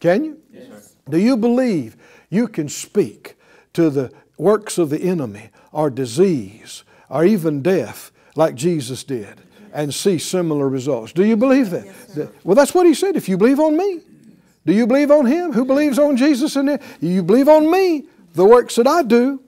Can 0.00 0.24
you? 0.24 0.38
Yes. 0.52 0.94
Do 1.08 1.18
you 1.18 1.36
believe 1.36 1.96
you 2.28 2.48
can 2.48 2.68
speak 2.68 3.36
to 3.72 3.88
the 3.88 4.12
works 4.36 4.78
of 4.78 4.90
the 4.90 5.00
enemy 5.00 5.50
or 5.72 5.90
disease 5.90 6.84
or 7.08 7.24
even 7.24 7.62
death 7.62 8.10
like 8.36 8.54
Jesus 8.54 9.04
did 9.04 9.40
and 9.72 9.92
see 9.92 10.18
similar 10.18 10.68
results. 10.68 11.12
Do 11.12 11.24
you 11.24 11.36
believe 11.36 11.70
that? 11.70 11.84
Yes, 11.84 12.28
well, 12.44 12.54
that's 12.54 12.74
what 12.74 12.86
he 12.86 12.94
said. 12.94 13.16
If 13.16 13.28
you 13.28 13.36
believe 13.36 13.60
on 13.60 13.76
me, 13.76 14.00
do 14.64 14.72
you 14.72 14.86
believe 14.86 15.10
on 15.10 15.26
him? 15.26 15.52
Who 15.52 15.64
believes 15.64 15.98
on 15.98 16.16
Jesus 16.16 16.56
and 16.56 16.80
you 17.00 17.22
believe 17.22 17.48
on 17.48 17.70
me? 17.70 18.06
The 18.34 18.44
works 18.44 18.76
that 18.76 18.86
I 18.86 19.02
do, 19.02 19.42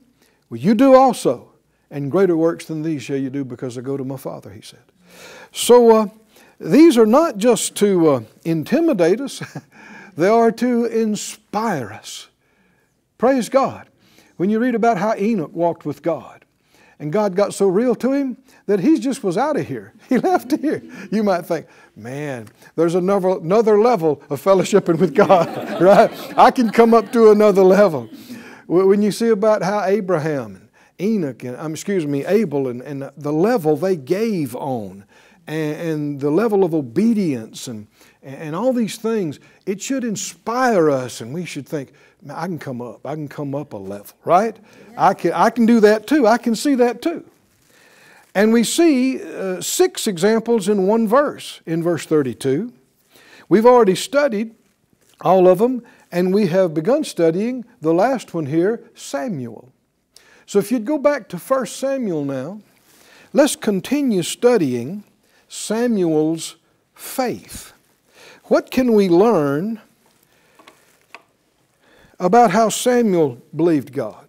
well, 0.49 0.61
you 0.61 0.75
do 0.75 0.94
also. 0.94 1.50
And 1.90 2.11
greater 2.11 2.37
works 2.37 2.66
than 2.66 2.82
these 2.82 3.02
shall 3.02 3.16
you 3.16 3.30
do 3.30 3.44
because 3.44 3.76
I 3.76 3.80
go 3.80 3.97
to 3.97 4.04
my 4.04 4.16
Father, 4.16 4.50
he 4.50 4.61
said. 4.61 4.82
So 5.52 5.97
uh, 5.97 6.09
these 6.61 6.97
are 6.97 7.06
not 7.06 7.37
just 7.37 7.75
to 7.76 8.09
uh, 8.09 8.20
intimidate 8.44 9.20
us, 9.20 9.42
they 10.16 10.28
are 10.28 10.52
to 10.52 10.85
inspire 10.85 11.90
us. 11.92 12.28
Praise 13.18 13.49
God. 13.49 13.88
When 14.37 14.49
you 14.49 14.59
read 14.59 14.75
about 14.75 14.97
how 14.97 15.14
Enoch 15.16 15.52
walked 15.52 15.85
with 15.85 16.02
God, 16.02 16.44
and 17.00 17.11
God 17.11 17.35
got 17.35 17.54
so 17.54 17.66
real 17.66 17.94
to 17.97 18.12
him 18.12 18.37
that 18.66 18.80
he 18.80 18.99
just 18.99 19.25
was 19.25 19.38
out 19.38 19.56
of 19.56 19.66
here. 19.66 19.94
He 20.09 20.18
left 20.18 20.52
here. 20.52 20.82
You 21.11 21.23
might 21.23 21.47
think, 21.47 21.66
man, 21.97 22.49
there's 22.76 22.94
another, 22.94 23.38
another 23.38 23.80
level 23.80 24.23
of 24.28 24.42
fellowshipping 24.42 24.99
with 24.99 25.14
God, 25.14 25.80
right? 25.80 26.11
I 26.37 26.50
can 26.50 26.70
come 26.70 26.92
up 26.92 27.12
to 27.12 27.30
another 27.30 27.62
level. 27.62 28.09
When 28.66 29.02
you 29.02 29.12
see 29.12 29.28
about 29.28 29.62
how 29.62 29.85
Abraham 29.85 30.60
Enoch 31.00 31.42
and, 31.45 31.57
um, 31.57 31.73
excuse 31.73 32.07
me, 32.07 32.25
Abel 32.26 32.69
and, 32.69 32.83
and 32.83 33.11
the 33.16 33.33
level 33.33 33.76
they 33.76 33.97
gave 33.97 34.54
on 34.54 35.04
and, 35.47 35.80
and 35.80 36.21
the 36.21 36.30
level 36.30 36.64
of 36.64 36.75
obedience 36.75 37.66
and, 37.66 37.87
and 38.23 38.54
all 38.54 38.73
these 38.73 38.97
things, 38.97 39.40
it 39.66 39.80
should 39.80 40.04
inspire 40.04 40.90
us 40.90 41.21
and 41.21 41.33
we 41.33 41.45
should 41.45 41.66
think, 41.66 41.92
I 42.28 42.47
can 42.47 42.59
come 42.59 42.83
up. 42.83 43.07
I 43.07 43.14
can 43.14 43.28
come 43.28 43.54
up 43.54 43.73
a 43.73 43.78
level, 43.78 44.14
right? 44.25 44.57
Yeah. 44.92 45.09
I, 45.09 45.14
can, 45.14 45.33
I 45.33 45.50
can 45.50 45.64
do 45.64 45.80
that 45.80 46.07
too. 46.07 46.26
I 46.26 46.37
can 46.37 46.54
see 46.54 46.75
that 46.75 47.00
too. 47.00 47.25
And 48.35 48.52
we 48.52 48.62
see 48.62 49.23
uh, 49.23 49.61
six 49.61 50.07
examples 50.07 50.69
in 50.69 50.87
one 50.87 51.09
verse, 51.09 51.61
in 51.66 51.83
verse 51.83 52.07
32. 52.07 52.73
We've 53.49 53.66
already 53.66 53.97
studied 53.97 54.54
all 55.21 55.49
of 55.49 55.59
them, 55.59 55.83
and 56.12 56.33
we 56.33 56.47
have 56.47 56.75
begun 56.75 57.04
studying 57.04 57.64
the 57.80 57.92
last 57.92 58.33
one 58.33 58.47
here, 58.47 58.85
Samuel. 58.95 59.73
So 60.50 60.59
if 60.59 60.73
you'd 60.73 60.85
go 60.85 60.99
back 60.99 61.28
to 61.28 61.37
1 61.37 61.66
Samuel 61.66 62.25
now, 62.25 62.61
let's 63.33 63.54
continue 63.54 64.25
studying 64.25 65.04
Samuel's 65.49 66.57
faith. 66.92 67.73
What 68.47 68.73
can 68.73 68.95
we 68.95 69.09
learn 69.09 69.80
about 72.21 72.50
how 72.50 72.69
Samuel 72.69 73.40
believed 73.57 73.92
God. 73.92 74.28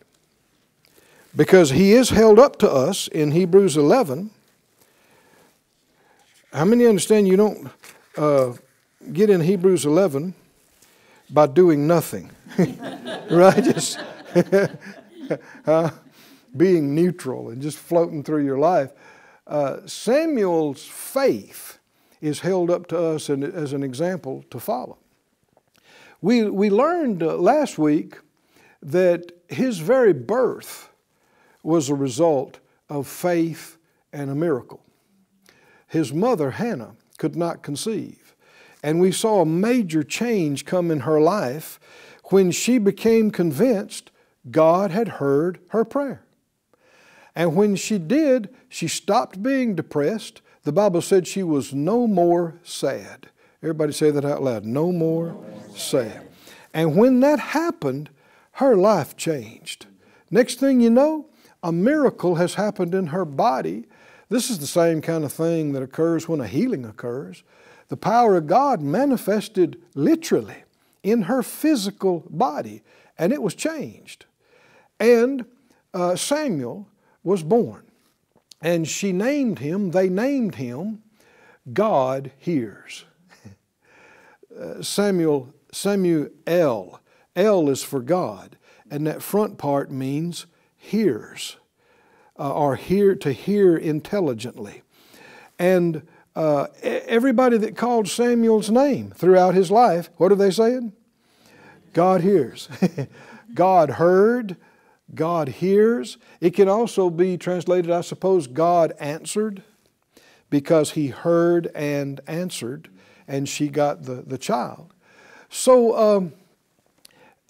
Because 1.36 1.72
he 1.72 1.92
is 1.92 2.10
held 2.10 2.40
up 2.40 2.58
to 2.60 2.72
us 2.72 3.08
in 3.10 3.32
Hebrews 3.32 3.78
11. 3.78 4.32
How 6.54 6.66
many 6.66 6.88
understand 6.88 7.28
you 7.28 7.36
don't 7.36 7.70
uh, 8.18 8.54
get 9.12 9.30
in 9.30 9.42
Hebrews 9.42 9.86
11 9.86 10.34
by 11.30 11.48
doing 11.48 11.86
nothing? 11.86 12.32
right? 13.30 13.63
Just 13.63 14.00
uh, 15.66 15.90
being 16.55 16.93
neutral 16.93 17.50
and 17.50 17.62
just 17.62 17.77
floating 17.77 18.24
through 18.24 18.46
your 18.46 18.60
life. 18.60 18.91
Uh, 19.48 19.86
Samuel's 19.86 20.86
faith 20.86 21.79
is 22.22 22.41
held 22.41 22.70
up 22.70 22.88
to 22.88 22.98
us 22.98 23.29
as 23.29 23.74
an 23.74 23.84
example 23.84 24.43
to 24.50 24.60
follow. 24.60 24.98
We, 26.22 26.43
we 26.50 26.70
learned 26.70 27.24
uh, 27.24 27.36
last 27.38 27.79
week 27.79 28.17
that 28.84 29.31
his 29.50 29.79
very 29.79 30.13
birth 30.13 30.89
was 31.63 31.89
a 31.89 31.96
result 31.96 32.60
of 32.89 33.08
faith 33.08 33.77
and 34.13 34.29
a 34.29 34.36
miracle. 34.36 34.84
His 35.88 36.13
mother, 36.13 36.51
Hannah, 36.51 36.96
could 37.17 37.36
not 37.36 37.63
conceive. 37.63 38.36
And 38.84 39.00
we 39.00 39.12
saw 39.12 39.41
a 39.41 39.46
major 39.46 40.03
change 40.03 40.65
come 40.65 40.89
in 40.89 41.01
her 41.01 41.20
life 41.20 41.79
when 42.25 42.51
she 42.51 42.77
became 42.77 43.29
convinced 43.29 44.12
God 44.50 44.91
had 44.91 45.08
heard 45.08 45.60
her 45.70 45.84
prayer. 45.84 46.24
And 47.36 47.56
when 47.56 47.76
she 47.76 47.98
did, 47.98 48.50
she 48.70 48.88
stopped 48.88 49.42
being 49.42 49.76
depressed. 49.76 50.42
The 50.64 50.72
Bible 50.72 51.02
said 51.02 51.28
she 51.28 51.44
was 51.44 51.74
no 51.74 52.08
more 52.08 52.60
sad. 52.64 53.30
Everybody 53.64 53.94
say 53.94 54.12
that 54.12 54.26
out 54.26 54.44
loud. 54.44 54.66
No 54.66 54.92
more 54.92 55.36
sad. 55.76 56.28
And 56.74 56.96
when 56.96 57.20
that 57.22 57.40
happened, 57.40 58.10
her 58.54 58.76
life 58.76 59.16
changed. 59.16 59.86
Next 60.30 60.60
thing 60.60 60.82
you 60.82 60.90
know, 60.90 61.28
a 61.64 61.72
miracle 61.72 62.36
has 62.36 62.56
happened 62.56 62.96
in 62.96 63.08
her 63.08 63.26
body. 63.26 63.86
This 64.30 64.50
is 64.50 64.60
the 64.60 64.68
same 64.68 65.02
kind 65.02 65.24
of 65.24 65.32
thing 65.32 65.74
that 65.74 65.84
occurs 65.84 66.28
when 66.28 66.42
a 66.42 66.48
healing 66.48 66.86
occurs. 66.86 67.44
The 67.90 67.98
power 67.98 68.38
of 68.38 68.48
God 68.48 68.82
manifested 68.82 69.82
literally 69.96 70.64
in 71.04 71.24
her 71.24 71.44
physical 71.44 72.24
body, 72.30 72.84
and 73.18 73.34
it 73.34 73.42
was 73.42 73.54
changed. 73.54 74.26
And 75.00 75.46
uh, 75.94 76.16
Samuel 76.16 76.88
was 77.24 77.44
born, 77.44 77.84
and 78.62 78.88
she 78.88 79.12
named 79.12 79.60
him, 79.60 79.92
they 79.92 80.10
named 80.10 80.56
him 80.56 81.04
God 81.72 82.32
Hears. 82.38 83.06
Uh, 84.60 84.82
Samuel, 84.82 85.54
Samuel, 85.72 86.30
El 86.46 87.70
is 87.70 87.84
for 87.84 88.01
God, 88.01 88.58
and 88.90 89.08
that 89.08 89.22
front 89.22 89.58
part 89.58 89.90
means 89.90 90.46
hears, 90.75 91.58
uh, 92.38 92.54
or 92.54 92.75
hear 92.75 93.16
to 93.16 93.32
hear 93.32 93.78
intelligently. 93.78 94.82
And 95.58 96.06
uh, 96.36 96.68
everybody 96.82 97.58
that 97.58 97.78
called 97.78 98.08
Samuel's 98.08 98.70
name 98.70 99.12
throughout 99.12 99.54
his 99.54 99.72
life, 99.72 100.10
what 100.18 100.32
are 100.32 100.36
they 100.36 100.51
saying? 100.51 100.94
God 101.94 102.22
hears. 102.22 102.68
God 103.54 103.92
heard, 103.92 104.58
God 105.15 105.50
hears. 105.50 106.18
It 106.39 106.51
can 106.51 106.68
also 106.68 107.10
be 107.10 107.38
translated, 107.38 107.91
I 107.91 108.01
suppose, 108.01 108.48
God 108.48 108.94
answered, 109.00 109.63
because 110.50 110.91
he 110.91 111.08
heard 111.08 111.70
and 111.74 112.22
answered 112.27 112.89
and 113.27 113.48
she 113.48 113.70
got 113.70 114.03
the, 114.03 114.15
the 114.15 114.38
child. 114.38 114.94
So 115.50 115.98
um, 115.98 116.34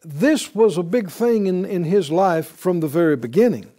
this 0.04 0.54
was 0.54 0.78
a 0.78 0.84
big 0.84 1.10
thing 1.10 1.48
in, 1.48 1.66
in 1.66 1.84
his 1.84 2.12
life 2.12 2.48
from 2.48 2.80
the 2.80 2.88
very 2.88 3.16
beginning. 3.16 3.72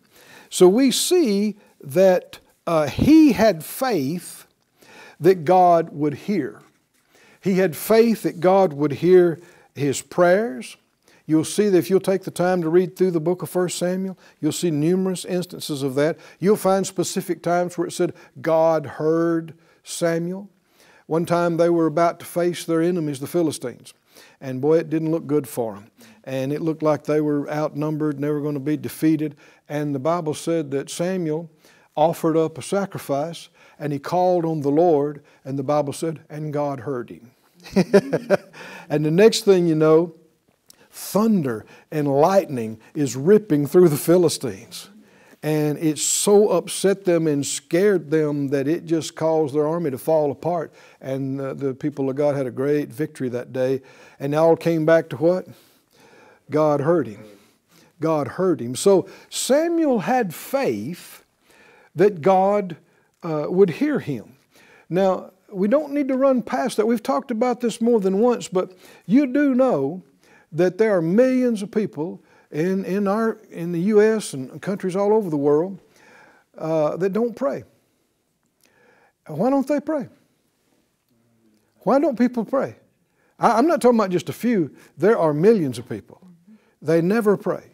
So 0.51 0.69
we 0.69 0.91
see 0.91 1.57
that 1.83 2.39
uh, 2.67 2.89
he 2.89 3.33
had 3.33 3.65
faith 3.65 4.47
that 5.21 5.45
God 5.45 5.91
would 5.91 6.15
hear. 6.15 6.61
He 7.41 7.59
had 7.59 7.77
faith 7.77 8.23
that 8.23 8.41
God 8.41 8.73
would 8.73 8.93
hear 8.93 9.41
his 9.75 10.03
prayers. 10.03 10.77
You'll 11.27 11.45
see 11.45 11.69
that 11.69 11.79
if 11.79 11.89
you'll 11.89 12.01
take 12.01 12.23
the 12.23 12.31
time 12.31 12.63
to 12.63 12.69
read 12.69 12.97
through 12.97 13.13
the 13.13 13.21
book 13.21 13.43
of 13.43 13.55
1 13.55 13.69
Samuel, 13.71 14.19
you'll 14.41 14.53
see 14.53 14.71
numerous 14.71 15.25
instances 15.25 15.83
of 15.83 15.95
that. 15.95 16.19
You'll 16.41 16.57
find 16.57 16.87
specific 16.87 17.43
times 17.43 17.79
where 17.79 17.87
it 17.87 17.93
said, 17.93 18.13
God 18.41 18.87
heard 18.87 19.55
Samuel. 19.85 20.51
One 21.07 21.27
time 21.27 21.57
they 21.57 21.71
were 21.71 21.87
about 21.87 22.21
to 22.21 22.27
face 22.27 22.65
their 22.65 22.83
enemies, 22.83 23.21
the 23.21 23.27
Philistines. 23.27 23.95
And 24.41 24.61
boy, 24.61 24.79
it 24.79 24.91
didn't 24.91 25.11
look 25.11 25.27
good 25.27 25.49
for 25.49 25.75
them. 25.75 25.91
And 26.25 26.53
it 26.53 26.61
looked 26.61 26.83
like 26.83 27.05
they 27.05 27.21
were 27.21 27.51
outnumbered 27.51 28.17
and 28.17 28.25
they 28.25 28.31
were 28.31 28.41
going 28.41 28.55
to 28.55 28.61
be 28.61 28.77
defeated. 28.77 29.37
And 29.69 29.95
the 29.95 30.01
Bible 30.01 30.35
said 30.35 30.71
that 30.73 30.91
Samuel 30.91 31.51
offered 31.97 32.37
up 32.37 32.59
a 32.59 32.63
sacrifice 32.63 33.49
and 33.79 33.93
he 33.93 33.99
called 33.99 34.45
on 34.45 34.61
the 34.61 34.71
Lord, 34.71 35.25
and 35.45 35.59
the 35.59 35.65
Bible 35.65 35.93
said, 35.93 36.21
and 36.31 36.53
God 36.53 36.81
heard 36.81 37.11
him. 37.11 37.33
and 38.89 39.05
the 39.05 39.11
next 39.11 39.45
thing 39.45 39.67
you 39.67 39.75
know, 39.75 40.15
thunder 40.93 41.65
and 41.91 42.07
lightning 42.07 42.79
is 42.95 43.17
ripping 43.17 43.67
through 43.67 43.89
the 43.89 43.97
Philistines. 43.97 44.91
And 45.43 45.77
it 45.79 45.99
so 45.99 46.51
upset 46.51 47.05
them 47.05 47.27
and 47.27 47.45
scared 47.45 48.11
them 48.11 48.49
that 48.49 48.69
it 48.69 48.85
just 48.85 49.17
caused 49.17 49.55
their 49.55 49.67
army 49.67 49.91
to 49.91 49.99
fall 49.99 50.31
apart. 50.31 50.73
And 51.01 51.41
uh, 51.41 51.55
the 51.55 51.75
people 51.75 52.09
of 52.09 52.15
God 52.15 52.37
had 52.37 52.47
a 52.47 52.51
great 52.53 52.91
victory 52.91 53.29
that 53.31 53.53
day. 53.53 53.83
And 54.21 54.33
they 54.33 54.37
all 54.37 54.55
came 54.55 54.87
back 54.87 55.09
to 55.09 55.17
what? 55.17 55.49
God 56.49 56.83
heard 56.83 57.09
him. 57.09 57.25
God 57.99 58.29
heard 58.29 58.61
him. 58.61 58.77
So 58.77 59.09
Samuel 59.31 60.01
had 60.01 60.33
faith 60.33 61.25
that 61.97 62.21
God 62.21 62.77
uh, 63.23 63.47
would 63.49 63.71
hear 63.71 63.99
him. 63.99 64.37
Now, 64.89 65.33
we 65.51 65.69
don't 65.69 65.93
need 65.93 66.09
to 66.09 66.17
run 66.17 66.43
past 66.43 66.77
that. 66.77 66.87
We've 66.87 67.03
talked 67.03 67.31
about 67.31 67.61
this 67.61 67.81
more 67.81 67.99
than 67.99 68.19
once, 68.19 68.47
but 68.47 68.77
you 69.07 69.27
do 69.27 69.55
know 69.55 70.03
that 70.53 70.79
there 70.79 70.97
are 70.97 71.03
millions 71.03 71.63
of 71.63 71.71
people 71.71 72.23
in, 72.51 72.85
in, 72.85 73.09
our, 73.09 73.39
in 73.51 73.73
the 73.73 73.81
U.S. 73.81 74.35
and 74.35 74.61
countries 74.61 74.95
all 74.95 75.13
over 75.13 75.31
the 75.31 75.37
world 75.37 75.81
uh, 76.59 76.97
that 76.99 77.13
don't 77.13 77.35
pray. 77.35 77.65
Why 79.27 79.51
don't 79.51 79.67
they 79.67 79.81
pray? 79.81 80.09
Why 81.81 81.99
don't 81.99 82.19
people 82.19 82.45
pray? 82.45 82.77
I, 83.39 83.59
I'm 83.59 83.67
not 83.67 83.81
talking 83.81 83.99
about 83.99 84.11
just 84.11 84.29
a 84.29 84.33
few. 84.33 84.75
There 84.99 85.19
are 85.19 85.33
millions 85.33 85.79
of 85.79 85.89
people. 85.89 86.21
They 86.81 87.01
never 87.01 87.37
pray. 87.37 87.65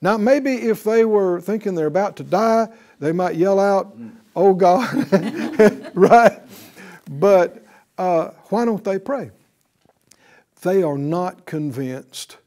Now, 0.00 0.16
maybe 0.16 0.54
if 0.54 0.84
they 0.84 1.04
were 1.04 1.40
thinking 1.40 1.74
they're 1.74 1.86
about 1.86 2.16
to 2.16 2.22
die, 2.22 2.68
they 3.00 3.12
might 3.12 3.36
yell 3.36 3.58
out, 3.58 3.96
Oh 4.36 4.52
God, 4.54 4.88
right? 5.94 6.40
But 7.08 7.64
uh, 7.96 8.28
why 8.48 8.64
don't 8.64 8.82
they 8.82 8.98
pray? 8.98 9.30
They 10.64 10.82
are 10.82 10.96
not 10.96 11.44
convinced 11.44 12.38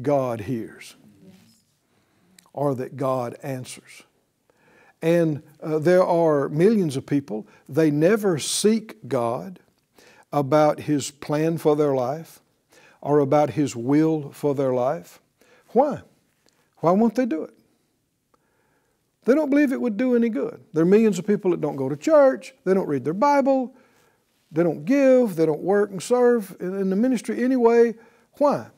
God 0.00 0.42
hears 0.42 0.94
or 2.52 2.72
that 2.76 2.96
God 2.96 3.36
answers. 3.42 4.04
And 5.02 5.42
uh, 5.60 5.80
there 5.80 6.04
are 6.04 6.48
millions 6.48 6.96
of 6.96 7.04
people, 7.04 7.48
they 7.68 7.90
never 7.90 8.38
seek 8.38 9.08
God 9.08 9.58
about 10.32 10.80
His 10.80 11.10
plan 11.10 11.58
for 11.58 11.74
their 11.74 11.96
life 11.96 12.38
or 13.00 13.18
about 13.18 13.50
His 13.50 13.74
will 13.74 14.30
for 14.30 14.54
their 14.54 14.72
life. 14.72 15.20
Why? 15.70 16.02
Why 16.76 16.92
won't 16.92 17.16
they 17.16 17.26
do 17.26 17.42
it? 17.42 17.54
They 19.24 19.34
don't 19.34 19.50
believe 19.50 19.72
it 19.72 19.80
would 19.80 19.96
do 19.96 20.14
any 20.14 20.28
good. 20.28 20.62
There 20.72 20.84
are 20.84 20.86
millions 20.86 21.18
of 21.18 21.26
people 21.26 21.50
that 21.50 21.60
don't 21.60 21.76
go 21.76 21.88
to 21.88 21.96
church, 21.96 22.54
they 22.64 22.72
don't 22.72 22.86
read 22.86 23.04
their 23.04 23.14
Bible, 23.14 23.74
they 24.54 24.62
don't 24.62 24.84
give, 24.84 25.34
they 25.34 25.46
don't 25.46 25.60
work 25.60 25.90
and 25.90 26.00
serve 26.00 26.56
in 26.60 26.88
the 26.88 26.96
ministry 26.96 27.42
anyway. 27.42 27.94
Why? 28.38 28.68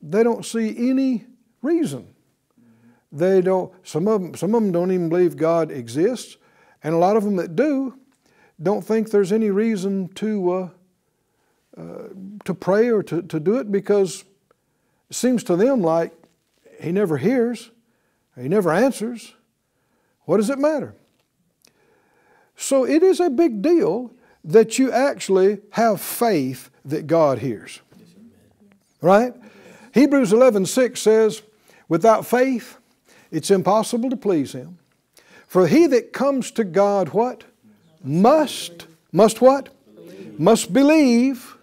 They 0.00 0.22
don't 0.22 0.46
see 0.46 0.88
any 0.88 1.26
reason. 1.62 2.14
They 3.10 3.42
don't, 3.42 3.72
some 3.82 4.06
of 4.06 4.22
them, 4.22 4.34
some 4.36 4.54
of 4.54 4.62
them 4.62 4.70
don't 4.70 4.92
even 4.92 5.08
believe 5.08 5.36
God 5.36 5.72
exists, 5.72 6.36
and 6.82 6.94
a 6.94 6.98
lot 6.98 7.16
of 7.16 7.24
them 7.24 7.36
that 7.36 7.56
do 7.56 7.98
don't 8.62 8.82
think 8.82 9.10
there's 9.10 9.32
any 9.32 9.50
reason 9.50 10.08
to, 10.14 10.52
uh, 10.52 10.68
uh, 11.76 12.08
to 12.44 12.54
pray 12.54 12.88
or 12.88 13.02
to, 13.02 13.20
to 13.22 13.40
do 13.40 13.58
it 13.58 13.72
because 13.72 14.24
it 15.10 15.16
seems 15.16 15.42
to 15.44 15.56
them 15.56 15.82
like 15.82 16.12
He 16.80 16.92
never 16.92 17.16
hears. 17.16 17.72
He 18.40 18.48
never 18.48 18.72
answers. 18.72 19.34
What 20.24 20.36
does 20.36 20.50
it 20.50 20.58
matter? 20.58 20.94
So 22.56 22.86
it 22.86 23.02
is 23.02 23.18
a 23.18 23.28
big 23.28 23.60
deal 23.60 24.12
that 24.44 24.78
you 24.78 24.90
actually 24.90 25.58
have 25.70 26.00
faith 26.00 26.70
that 26.84 27.06
God 27.06 27.38
hears. 27.38 27.80
Right? 29.00 29.34
Hebrews 29.94 30.32
11 30.32 30.66
6 30.66 31.00
says, 31.00 31.42
Without 31.88 32.26
faith, 32.26 32.78
it's 33.30 33.50
impossible 33.50 34.10
to 34.10 34.16
please 34.16 34.52
Him. 34.52 34.78
For 35.46 35.66
he 35.66 35.86
that 35.88 36.12
comes 36.12 36.50
to 36.52 36.64
God, 36.64 37.10
what? 37.10 37.44
Must, 38.02 38.86
must 39.12 39.40
what? 39.40 39.68
Believe. 39.94 40.40
Must 40.40 40.72
believe 40.72 41.56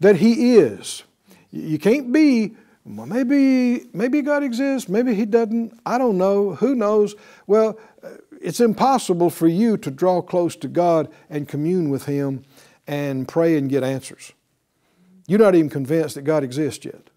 that 0.00 0.16
He 0.16 0.56
is. 0.56 1.02
You 1.50 1.78
can't 1.78 2.12
be 2.12 2.54
well, 2.84 3.06
maybe, 3.06 3.86
maybe 3.92 4.22
God 4.22 4.42
exists, 4.42 4.88
maybe 4.88 5.14
He 5.14 5.26
doesn't, 5.26 5.78
I 5.84 5.98
don't 5.98 6.18
know, 6.18 6.54
who 6.54 6.74
knows? 6.74 7.14
Well, 7.46 7.78
uh, 8.02 8.08
it's 8.40 8.60
impossible 8.60 9.30
for 9.30 9.46
you 9.46 9.76
to 9.76 9.90
draw 9.90 10.22
close 10.22 10.56
to 10.56 10.68
God 10.68 11.08
and 11.28 11.46
commune 11.46 11.90
with 11.90 12.06
Him 12.06 12.44
and 12.86 13.28
pray 13.28 13.56
and 13.56 13.68
get 13.68 13.84
answers. 13.84 14.32
You're 15.26 15.38
not 15.38 15.54
even 15.54 15.70
convinced 15.70 16.16
that 16.16 16.22
God 16.22 16.42
exists 16.42 16.84
yet. 16.84 17.10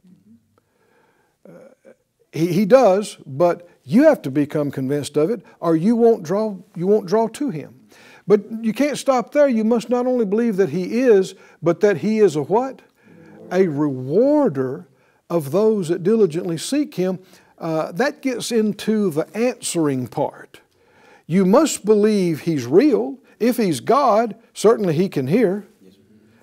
Uh, 1.48 1.94
he, 2.32 2.48
he 2.54 2.66
does, 2.66 3.18
but 3.26 3.68
you 3.86 4.04
have 4.04 4.22
to 4.24 4.32
become 4.32 4.70
convinced 4.70 5.18
of 5.18 5.30
it, 5.30 5.42
or 5.60 5.76
you 5.76 5.96
won't 5.96 6.24
draw, 6.24 6.58
you 6.76 6.88
won't 6.88 7.08
draw 7.08 7.28
to 7.30 7.50
Him. 7.50 7.80
But 8.28 8.42
you 8.62 8.74
can't 8.74 8.98
stop 8.98 9.32
there. 9.32 9.48
You 9.48 9.64
must 9.64 9.90
not 9.90 10.06
only 10.06 10.26
believe 10.26 10.58
that 10.58 10.70
He 10.70 11.02
is, 11.02 11.36
but 11.62 11.80
that 11.80 11.98
He 11.98 12.20
is 12.20 12.36
a 12.36 12.44
what? 12.44 12.82
A 13.52 13.68
rewarder 13.68 14.88
of 15.30 15.52
those 15.52 15.88
that 15.88 16.04
diligently 16.04 16.58
seek 16.58 16.96
Him, 16.96 17.20
uh, 17.58 17.92
that 17.94 18.22
gets 18.22 18.52
into 18.52 19.10
the 19.10 19.26
answering 19.36 20.08
part. 20.08 20.62
You 21.26 21.46
must 21.46 21.86
believe 21.86 22.42
He's 22.42 22.66
real. 22.66 23.18
If 23.40 23.58
He's 23.58 23.80
God, 23.80 24.36
certainly 24.54 24.94
He 24.94 25.10
can 25.10 25.28
hear. 25.28 25.68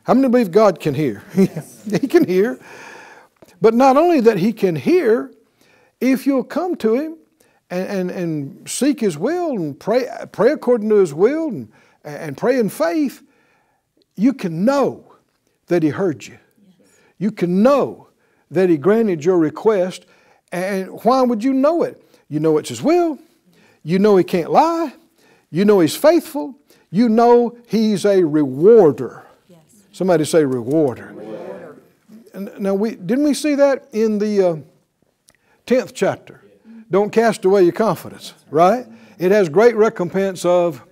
How 0.04 0.14
many 0.14 0.28
believe 0.28 0.50
God 0.50 0.80
can 0.80 0.94
hear? 0.94 1.22
he 1.34 2.08
can 2.08 2.26
hear. 2.26 2.58
But 3.60 3.74
not 3.74 3.96
only 3.96 4.20
that 4.20 4.38
He 4.38 4.52
can 4.52 4.76
hear, 4.76 5.32
if 6.00 6.26
you'll 6.26 6.44
come 6.44 6.76
to 6.76 6.94
Him 6.94 7.16
and, 7.68 7.88
and, 7.88 8.10
and 8.10 8.68
seek 8.68 9.00
His 9.00 9.18
will 9.18 9.52
and 9.52 9.78
pray, 9.78 10.08
pray 10.32 10.52
according 10.52 10.88
to 10.88 10.96
His 10.96 11.12
will 11.12 11.48
and, 11.48 11.72
and 12.04 12.36
pray 12.36 12.58
in 12.58 12.68
faith, 12.68 13.22
you 14.16 14.32
can 14.32 14.64
know 14.64 15.14
that 15.66 15.82
He 15.82 15.90
heard 15.90 16.26
you. 16.26 16.38
You 17.18 17.30
can 17.30 17.62
know 17.62 18.08
that 18.50 18.70
He 18.70 18.78
granted 18.78 19.24
your 19.24 19.38
request. 19.38 20.06
And 20.50 20.88
why 21.04 21.22
would 21.22 21.44
you 21.44 21.52
know 21.52 21.82
it? 21.82 22.02
You 22.28 22.40
know 22.40 22.58
it's 22.58 22.70
His 22.70 22.82
will. 22.82 23.18
You 23.82 23.98
know 23.98 24.16
He 24.16 24.24
can't 24.24 24.50
lie. 24.50 24.94
You 25.50 25.64
know 25.64 25.80
He's 25.80 25.96
faithful. 25.96 26.56
You 26.90 27.08
know 27.08 27.56
He's 27.66 28.04
a 28.04 28.24
rewarder. 28.24 29.24
Yes. 29.48 29.58
Somebody 29.92 30.24
say 30.24 30.44
rewarder. 30.44 31.12
rewarder. 31.14 31.76
Now, 32.58 32.74
we, 32.74 32.94
didn't 32.94 33.24
we 33.24 33.34
see 33.34 33.54
that 33.56 33.88
in 33.92 34.18
the 34.18 34.48
uh, 34.48 34.56
10th 35.66 35.92
chapter? 35.94 36.42
Don't 36.90 37.10
cast 37.10 37.44
away 37.44 37.64
your 37.64 37.72
confidence, 37.72 38.34
right? 38.50 38.86
It 39.18 39.30
has 39.30 39.48
great 39.48 39.76
recompense 39.76 40.44
of 40.44 40.82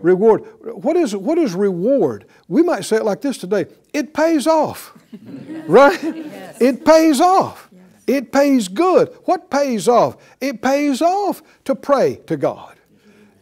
reward. 0.00 0.44
What 0.62 0.96
is, 0.96 1.14
what 1.14 1.38
is 1.38 1.54
reward? 1.54 2.26
We 2.48 2.62
might 2.62 2.84
say 2.84 2.96
it 2.96 3.04
like 3.04 3.20
this 3.20 3.38
today 3.38 3.66
it 3.92 4.14
pays 4.14 4.46
off, 4.46 4.96
right? 5.66 6.02
Yes. 6.02 6.60
It 6.60 6.84
pays 6.84 7.20
off. 7.20 7.67
It 8.08 8.32
pays 8.32 8.66
good. 8.66 9.14
What 9.24 9.50
pays 9.50 9.86
off? 9.86 10.16
It 10.40 10.62
pays 10.62 11.00
off 11.00 11.42
to 11.64 11.74
pray 11.74 12.16
to 12.26 12.36
God. 12.36 12.76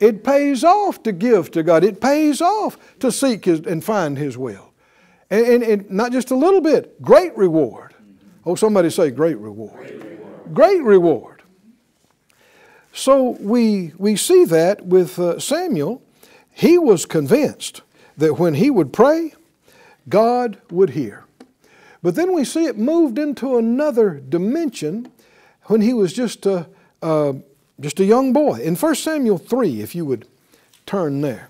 It 0.00 0.24
pays 0.24 0.62
off 0.64 1.02
to 1.04 1.12
give 1.12 1.50
to 1.52 1.62
God. 1.62 1.84
It 1.84 2.00
pays 2.00 2.42
off 2.42 2.76
to 2.98 3.10
seek 3.10 3.46
his, 3.46 3.60
and 3.60 3.82
find 3.82 4.18
His 4.18 4.36
will. 4.36 4.74
And, 5.30 5.46
and, 5.46 5.62
and, 5.62 5.90
not 5.90 6.12
just 6.12 6.30
a 6.30 6.36
little 6.36 6.60
bit, 6.60 7.00
great 7.00 7.34
reward. 7.36 7.94
Oh, 8.44 8.54
somebody 8.56 8.90
say 8.90 9.10
great 9.10 9.38
reward. 9.38 9.86
Great 9.86 10.02
reward. 10.02 10.54
Great 10.54 10.82
reward. 10.82 11.42
So 12.92 13.36
we, 13.40 13.92
we 13.96 14.16
see 14.16 14.44
that 14.44 14.84
with 14.84 15.18
uh, 15.18 15.38
Samuel 15.38 16.02
he 16.56 16.78
was 16.78 17.04
convinced 17.04 17.82
that 18.16 18.38
when 18.38 18.54
he 18.54 18.70
would 18.70 18.90
pray, 18.90 19.34
God 20.08 20.58
would 20.70 20.90
hear. 20.90 21.25
But 22.02 22.14
then 22.14 22.32
we 22.32 22.44
see 22.44 22.66
it 22.66 22.78
moved 22.78 23.18
into 23.18 23.56
another 23.56 24.20
dimension 24.20 25.10
when 25.64 25.80
he 25.80 25.92
was 25.92 26.12
just 26.12 26.46
a, 26.46 26.66
just 27.80 28.00
a 28.00 28.04
young 28.04 28.32
boy. 28.32 28.60
In 28.60 28.76
1 28.76 28.94
Samuel 28.94 29.38
3, 29.38 29.80
if 29.80 29.94
you 29.94 30.04
would 30.04 30.26
turn 30.84 31.20
there. 31.20 31.48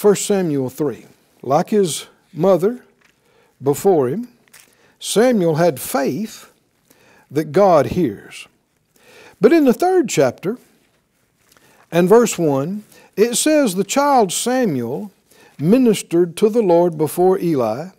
1 0.00 0.16
Samuel 0.16 0.70
3. 0.70 1.06
Like 1.42 1.70
his 1.70 2.06
mother 2.32 2.84
before 3.62 4.08
him, 4.08 4.28
Samuel 5.00 5.56
had 5.56 5.80
faith 5.80 6.50
that 7.30 7.52
God 7.52 7.86
hears. 7.86 8.48
But 9.40 9.52
in 9.52 9.64
the 9.64 9.72
third 9.72 10.08
chapter 10.08 10.58
and 11.92 12.08
verse 12.08 12.38
1, 12.38 12.82
it 13.16 13.36
says 13.36 13.74
the 13.74 13.84
child 13.84 14.32
Samuel 14.32 15.12
ministered 15.58 16.36
to 16.38 16.48
the 16.48 16.62
Lord 16.62 16.98
before 16.98 17.38
Eli. 17.38 17.90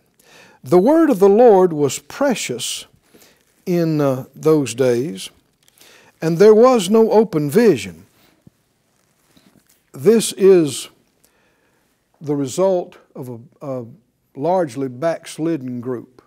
The 0.63 0.77
word 0.77 1.09
of 1.09 1.19
the 1.19 1.29
Lord 1.29 1.71
was 1.71 1.99
precious 1.99 2.85
in 3.65 4.01
uh, 4.01 4.25
those 4.35 4.73
days, 4.73 5.29
and 6.21 6.37
there 6.37 6.55
was 6.55 6.89
no 6.89 7.11
open 7.11 7.49
vision. 7.49 8.05
This 9.93 10.33
is 10.33 10.89
the 12.19 12.35
result 12.35 12.97
of 13.15 13.29
a, 13.29 13.39
a 13.61 13.85
largely 14.35 14.89
backslidden 14.89 15.81
group. 15.81 16.21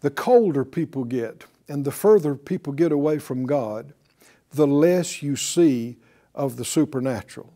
The 0.00 0.10
colder 0.10 0.64
people 0.64 1.04
get 1.04 1.44
and 1.68 1.84
the 1.84 1.90
further 1.90 2.34
people 2.34 2.72
get 2.72 2.92
away 2.92 3.18
from 3.18 3.46
God, 3.46 3.92
the 4.52 4.66
less 4.66 5.22
you 5.22 5.36
see 5.36 5.96
of 6.34 6.56
the 6.56 6.64
supernatural, 6.64 7.52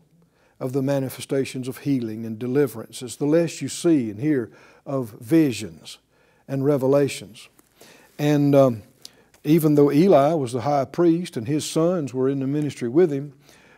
of 0.59 0.73
the 0.73 0.81
manifestations 0.81 1.67
of 1.67 1.79
healing 1.79 2.25
and 2.25 2.39
deliverances, 2.39 3.17
the 3.17 3.25
less 3.25 3.61
you 3.61 3.69
see 3.69 4.09
and 4.09 4.19
hear 4.19 4.51
of 4.89 5.11
visions 5.21 5.99
and 6.47 6.65
revelations. 6.65 7.47
And 8.17 8.55
um, 8.55 8.81
even 9.43 9.75
though 9.75 9.91
Eli 9.91 10.33
was 10.33 10.51
the 10.51 10.61
high 10.61 10.85
priest 10.85 11.37
and 11.37 11.47
his 11.47 11.63
sons 11.63 12.11
were 12.11 12.27
in 12.27 12.39
the 12.39 12.47
ministry 12.47 12.89
with 12.89 13.11
him, 13.11 13.33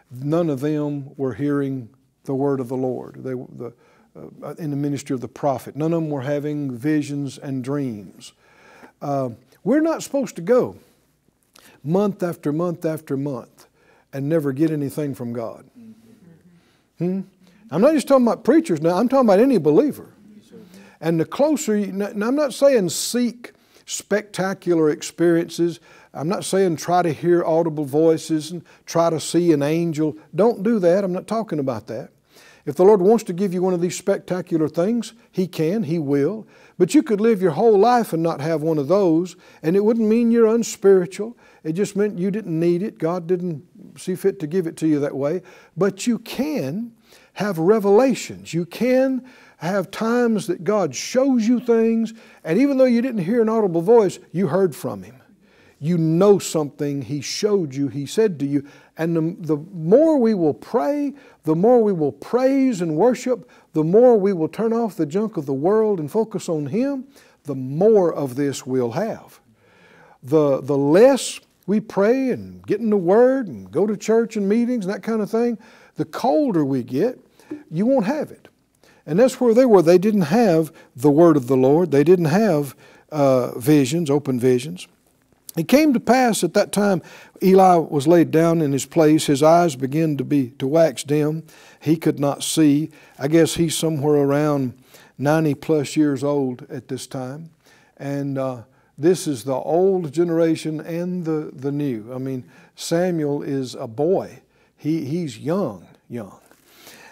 none 0.09 0.49
of 0.49 0.61
them 0.61 1.11
were 1.17 1.33
hearing 1.33 1.89
the 2.23 2.33
word 2.33 2.61
of 2.61 2.69
the 2.69 2.77
Lord. 2.77 3.15
They, 3.15 3.33
the, 3.33 3.73
uh, 4.15 4.55
in 4.57 4.71
the 4.71 4.77
ministry 4.77 5.13
of 5.13 5.19
the 5.19 5.27
prophet. 5.27 5.75
None 5.75 5.93
of 5.93 6.01
them 6.01 6.09
were 6.09 6.21
having 6.21 6.71
visions 6.71 7.37
and 7.37 7.61
dreams. 7.61 8.31
Uh, 9.01 9.31
we're 9.65 9.81
not 9.81 10.03
supposed 10.03 10.37
to 10.37 10.41
go 10.41 10.77
month 11.83 12.23
after 12.23 12.53
month 12.53 12.85
after 12.85 13.17
month 13.17 13.67
and 14.13 14.29
never 14.29 14.53
get 14.53 14.71
anything 14.71 15.13
from 15.13 15.33
God. 15.33 15.69
Hmm? 16.99 17.21
I'm 17.69 17.81
not 17.81 17.93
just 17.93 18.07
talking 18.07 18.25
about 18.25 18.45
preachers 18.45 18.81
now, 18.81 18.97
I'm 18.97 19.09
talking 19.09 19.27
about 19.27 19.39
any 19.39 19.57
believer. 19.57 20.13
And 21.01 21.19
the 21.19 21.25
closer 21.25 21.75
you, 21.75 21.91
now 21.91 22.27
I'm 22.27 22.35
not 22.35 22.53
saying 22.53 22.89
seek 22.89 23.53
spectacular 23.85 24.89
experiences. 24.89 25.79
I'm 26.13 26.29
not 26.29 26.45
saying 26.45 26.77
try 26.77 27.01
to 27.01 27.11
hear 27.11 27.43
audible 27.43 27.85
voices 27.85 28.51
and 28.51 28.63
try 28.85 29.09
to 29.09 29.19
see 29.19 29.51
an 29.51 29.63
angel. 29.63 30.15
Don't 30.35 30.63
do 30.63 30.79
that. 30.79 31.03
I'm 31.03 31.11
not 31.11 31.27
talking 31.27 31.59
about 31.59 31.87
that. 31.87 32.11
If 32.65 32.75
the 32.75 32.85
Lord 32.85 33.01
wants 33.01 33.23
to 33.25 33.33
give 33.33 33.53
you 33.53 33.61
one 33.63 33.73
of 33.73 33.81
these 33.81 33.97
spectacular 33.97 34.69
things, 34.69 35.13
He 35.31 35.47
can, 35.47 35.83
He 35.83 35.97
will. 35.97 36.47
But 36.77 36.93
you 36.93 37.01
could 37.01 37.19
live 37.19 37.41
your 37.41 37.51
whole 37.51 37.77
life 37.77 38.13
and 38.13 38.21
not 38.21 38.39
have 38.39 38.61
one 38.61 38.77
of 38.77 38.87
those, 38.87 39.35
and 39.63 39.75
it 39.75 39.83
wouldn't 39.83 40.07
mean 40.07 40.31
you're 40.31 40.47
unspiritual. 40.53 41.35
It 41.63 41.73
just 41.73 41.95
meant 41.95 42.19
you 42.19 42.29
didn't 42.29 42.59
need 42.59 42.83
it. 42.83 42.97
God 42.97 43.25
didn't 43.25 43.63
see 43.99 44.15
fit 44.15 44.39
to 44.39 44.47
give 44.47 44.67
it 44.67 44.77
to 44.77 44.87
you 44.87 44.99
that 44.99 45.15
way. 45.15 45.41
But 45.75 46.05
you 46.05 46.19
can 46.19 46.91
have 47.33 47.57
revelations. 47.57 48.53
You 48.53 48.65
can 48.65 49.25
have 49.67 49.91
times 49.91 50.47
that 50.47 50.63
God 50.63 50.95
shows 50.95 51.47
you 51.47 51.59
things, 51.59 52.13
and 52.43 52.59
even 52.59 52.77
though 52.77 52.85
you 52.85 53.01
didn't 53.01 53.23
hear 53.23 53.41
an 53.41 53.49
audible 53.49 53.81
voice, 53.81 54.19
you 54.31 54.47
heard 54.47 54.75
from 54.75 55.03
Him 55.03 55.21
you 55.83 55.97
know 55.97 56.37
something 56.37 57.01
He 57.01 57.21
showed 57.21 57.73
you, 57.73 57.87
He 57.87 58.05
said 58.05 58.39
to 58.39 58.45
you. 58.45 58.63
And 58.97 59.15
the, 59.15 59.55
the 59.55 59.57
more 59.73 60.17
we 60.17 60.35
will 60.35 60.53
pray, 60.53 61.13
the 61.43 61.55
more 61.55 61.83
we 61.83 61.91
will 61.91 62.11
praise 62.11 62.81
and 62.81 62.95
worship, 62.95 63.49
the 63.73 63.83
more 63.83 64.15
we 64.15 64.31
will 64.31 64.47
turn 64.47 64.73
off 64.73 64.95
the 64.95 65.07
junk 65.07 65.37
of 65.37 65.47
the 65.47 65.53
world 65.53 65.99
and 65.99 66.09
focus 66.09 66.47
on 66.47 66.67
Him, 66.67 67.07
the 67.45 67.55
more 67.55 68.13
of 68.13 68.35
this 68.35 68.63
we'll 68.63 68.91
have. 68.91 69.39
The, 70.21 70.61
the 70.61 70.77
less 70.77 71.39
we 71.65 71.79
pray 71.79 72.29
and 72.29 72.63
get 72.67 72.79
in 72.79 72.91
the 72.91 72.97
Word 72.97 73.47
and 73.47 73.71
go 73.71 73.87
to 73.87 73.97
church 73.97 74.37
and 74.37 74.47
meetings 74.47 74.85
and 74.85 74.93
that 74.93 75.01
kind 75.01 75.19
of 75.19 75.31
thing, 75.31 75.57
the 75.95 76.05
colder 76.05 76.63
we 76.63 76.83
get, 76.83 77.19
you 77.71 77.87
won't 77.87 78.05
have 78.05 78.29
it. 78.29 78.49
And 79.05 79.19
that's 79.19 79.39
where 79.41 79.53
they 79.53 79.65
were. 79.65 79.81
They 79.81 79.97
didn't 79.97 80.21
have 80.21 80.71
the 80.95 81.11
Word 81.11 81.37
of 81.37 81.47
the 81.47 81.57
Lord, 81.57 81.91
they 81.91 82.03
didn't 82.03 82.25
have 82.25 82.75
uh, 83.11 83.57
visions, 83.59 84.09
open 84.09 84.39
visions. 84.39 84.87
It 85.57 85.67
came 85.67 85.93
to 85.93 85.99
pass 85.99 86.45
at 86.45 86.53
that 86.53 86.71
time 86.71 87.01
Eli 87.43 87.75
was 87.75 88.07
laid 88.07 88.31
down 88.31 88.61
in 88.61 88.71
his 88.71 88.85
place. 88.85 89.25
His 89.25 89.41
eyes 89.41 89.75
began 89.75 90.15
to 90.17 90.23
be 90.23 90.51
to 90.59 90.67
wax 90.67 91.03
dim. 91.03 91.43
He 91.79 91.97
could 91.97 92.19
not 92.19 92.43
see. 92.43 92.91
I 93.17 93.27
guess 93.27 93.55
he's 93.55 93.75
somewhere 93.75 94.15
around 94.15 94.81
90 95.17 95.55
plus 95.55 95.97
years 95.97 96.23
old 96.23 96.65
at 96.69 96.87
this 96.87 97.07
time. 97.07 97.49
And 97.97 98.37
uh, 98.37 98.63
this 98.97 99.27
is 99.27 99.43
the 99.43 99.55
old 99.55 100.13
generation 100.13 100.79
and 100.79 101.25
the, 101.25 101.51
the 101.53 101.71
new. 101.71 102.13
I 102.13 102.17
mean, 102.17 102.45
Samuel 102.75 103.41
is 103.41 103.75
a 103.75 103.87
boy. 103.87 104.41
He, 104.77 105.05
he's 105.05 105.37
young, 105.37 105.87
young. 106.07 106.40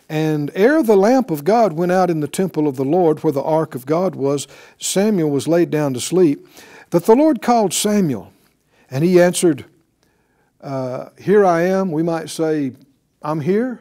And 0.09 0.49
ere 0.55 0.81
the 0.81 0.97
lamp 0.97 1.29
of 1.29 1.43
God 1.43 1.73
went 1.73 1.91
out 1.91 2.09
in 2.09 2.19
the 2.19 2.27
temple 2.27 2.67
of 2.67 2.75
the 2.75 2.83
Lord, 2.83 3.23
where 3.23 3.31
the 3.31 3.43
ark 3.43 3.75
of 3.75 3.85
God 3.85 4.15
was, 4.15 4.47
Samuel 4.79 5.29
was 5.29 5.47
laid 5.47 5.69
down 5.69 5.93
to 5.93 6.01
sleep 6.01 6.47
that 6.89 7.05
the 7.05 7.15
Lord 7.15 7.41
called 7.41 7.73
Samuel, 7.73 8.33
and 8.89 9.03
he 9.03 9.21
answered, 9.21 9.65
uh, 10.61 11.09
Here 11.19 11.45
I 11.45 11.61
am. 11.63 11.91
We 11.91 12.03
might 12.03 12.29
say, 12.29 12.73
I'm 13.21 13.41
here. 13.41 13.79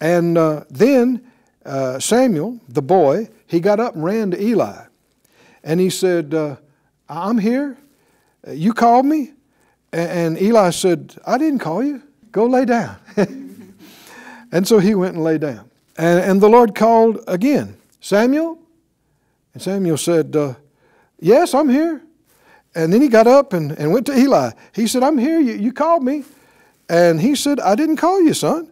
And 0.00 0.36
uh, 0.36 0.64
then 0.68 1.30
uh, 1.64 2.00
Samuel, 2.00 2.58
the 2.68 2.82
boy, 2.82 3.28
he 3.46 3.60
got 3.60 3.78
up 3.78 3.94
and 3.94 4.02
ran 4.02 4.32
to 4.32 4.42
Eli. 4.42 4.84
And 5.62 5.78
he 5.78 5.90
said, 5.90 6.34
uh, 6.34 6.56
I'm 7.08 7.38
here. 7.38 7.78
You 8.48 8.72
called 8.72 9.06
me? 9.06 9.32
And 9.92 10.40
Eli 10.40 10.70
said, 10.70 11.16
I 11.24 11.38
didn't 11.38 11.60
call 11.60 11.84
you. 11.84 12.02
Go 12.32 12.46
lay 12.46 12.64
down. 12.64 12.96
and 14.52 14.68
so 14.68 14.78
he 14.78 14.94
went 14.94 15.14
and 15.14 15.24
lay 15.24 15.38
down. 15.38 15.70
And, 15.96 16.20
and 16.20 16.40
the 16.40 16.48
Lord 16.48 16.74
called 16.74 17.24
again, 17.26 17.76
Samuel? 18.00 18.58
And 19.54 19.62
Samuel 19.62 19.96
said, 19.96 20.36
uh, 20.36 20.54
Yes, 21.18 21.54
I'm 21.54 21.68
here. 21.68 22.02
And 22.74 22.92
then 22.92 23.02
he 23.02 23.08
got 23.08 23.26
up 23.26 23.52
and, 23.52 23.72
and 23.72 23.92
went 23.92 24.06
to 24.06 24.16
Eli. 24.16 24.50
He 24.74 24.86
said, 24.86 25.02
I'm 25.02 25.18
here. 25.18 25.38
You, 25.38 25.54
you 25.54 25.72
called 25.72 26.02
me. 26.02 26.24
And 26.88 27.20
he 27.20 27.34
said, 27.34 27.60
I 27.60 27.74
didn't 27.74 27.96
call 27.96 28.20
you, 28.22 28.34
son. 28.34 28.70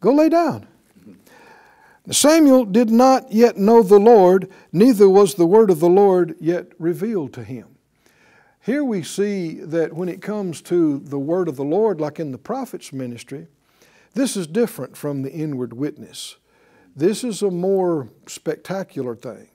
Go 0.00 0.12
lay 0.12 0.28
down. 0.28 0.66
Samuel 2.10 2.64
did 2.64 2.90
not 2.90 3.30
yet 3.30 3.56
know 3.56 3.82
the 3.82 4.00
Lord, 4.00 4.50
neither 4.72 5.08
was 5.08 5.34
the 5.34 5.46
word 5.46 5.70
of 5.70 5.78
the 5.78 5.88
Lord 5.88 6.34
yet 6.40 6.72
revealed 6.78 7.32
to 7.34 7.44
him. 7.44 7.68
Here 8.60 8.82
we 8.82 9.02
see 9.02 9.54
that 9.60 9.92
when 9.92 10.08
it 10.08 10.20
comes 10.20 10.60
to 10.62 10.98
the 10.98 11.18
word 11.18 11.48
of 11.48 11.56
the 11.56 11.64
Lord, 11.64 12.00
like 12.00 12.18
in 12.18 12.32
the 12.32 12.38
prophet's 12.38 12.92
ministry, 12.92 13.46
this 14.14 14.36
is 14.36 14.46
different 14.46 14.96
from 14.96 15.22
the 15.22 15.32
inward 15.32 15.72
witness. 15.72 16.36
This 16.94 17.24
is 17.24 17.42
a 17.42 17.50
more 17.50 18.08
spectacular 18.26 19.16
thing. 19.16 19.48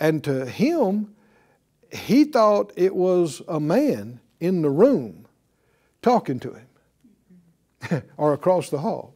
And 0.00 0.22
to 0.24 0.46
him, 0.46 1.14
he 1.92 2.24
thought 2.24 2.72
it 2.76 2.94
was 2.94 3.42
a 3.48 3.60
man 3.60 4.20
in 4.40 4.62
the 4.62 4.70
room 4.70 5.26
talking 6.02 6.40
to 6.40 6.54
him 6.54 8.02
or 8.16 8.32
across 8.32 8.68
the 8.70 8.78
hall. 8.78 9.14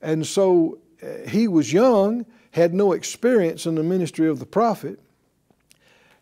And 0.00 0.26
so 0.26 0.78
uh, 1.02 1.28
he 1.28 1.48
was 1.48 1.72
young, 1.72 2.26
had 2.52 2.72
no 2.72 2.92
experience 2.92 3.66
in 3.66 3.74
the 3.74 3.82
ministry 3.82 4.28
of 4.28 4.38
the 4.38 4.46
prophet, 4.46 4.98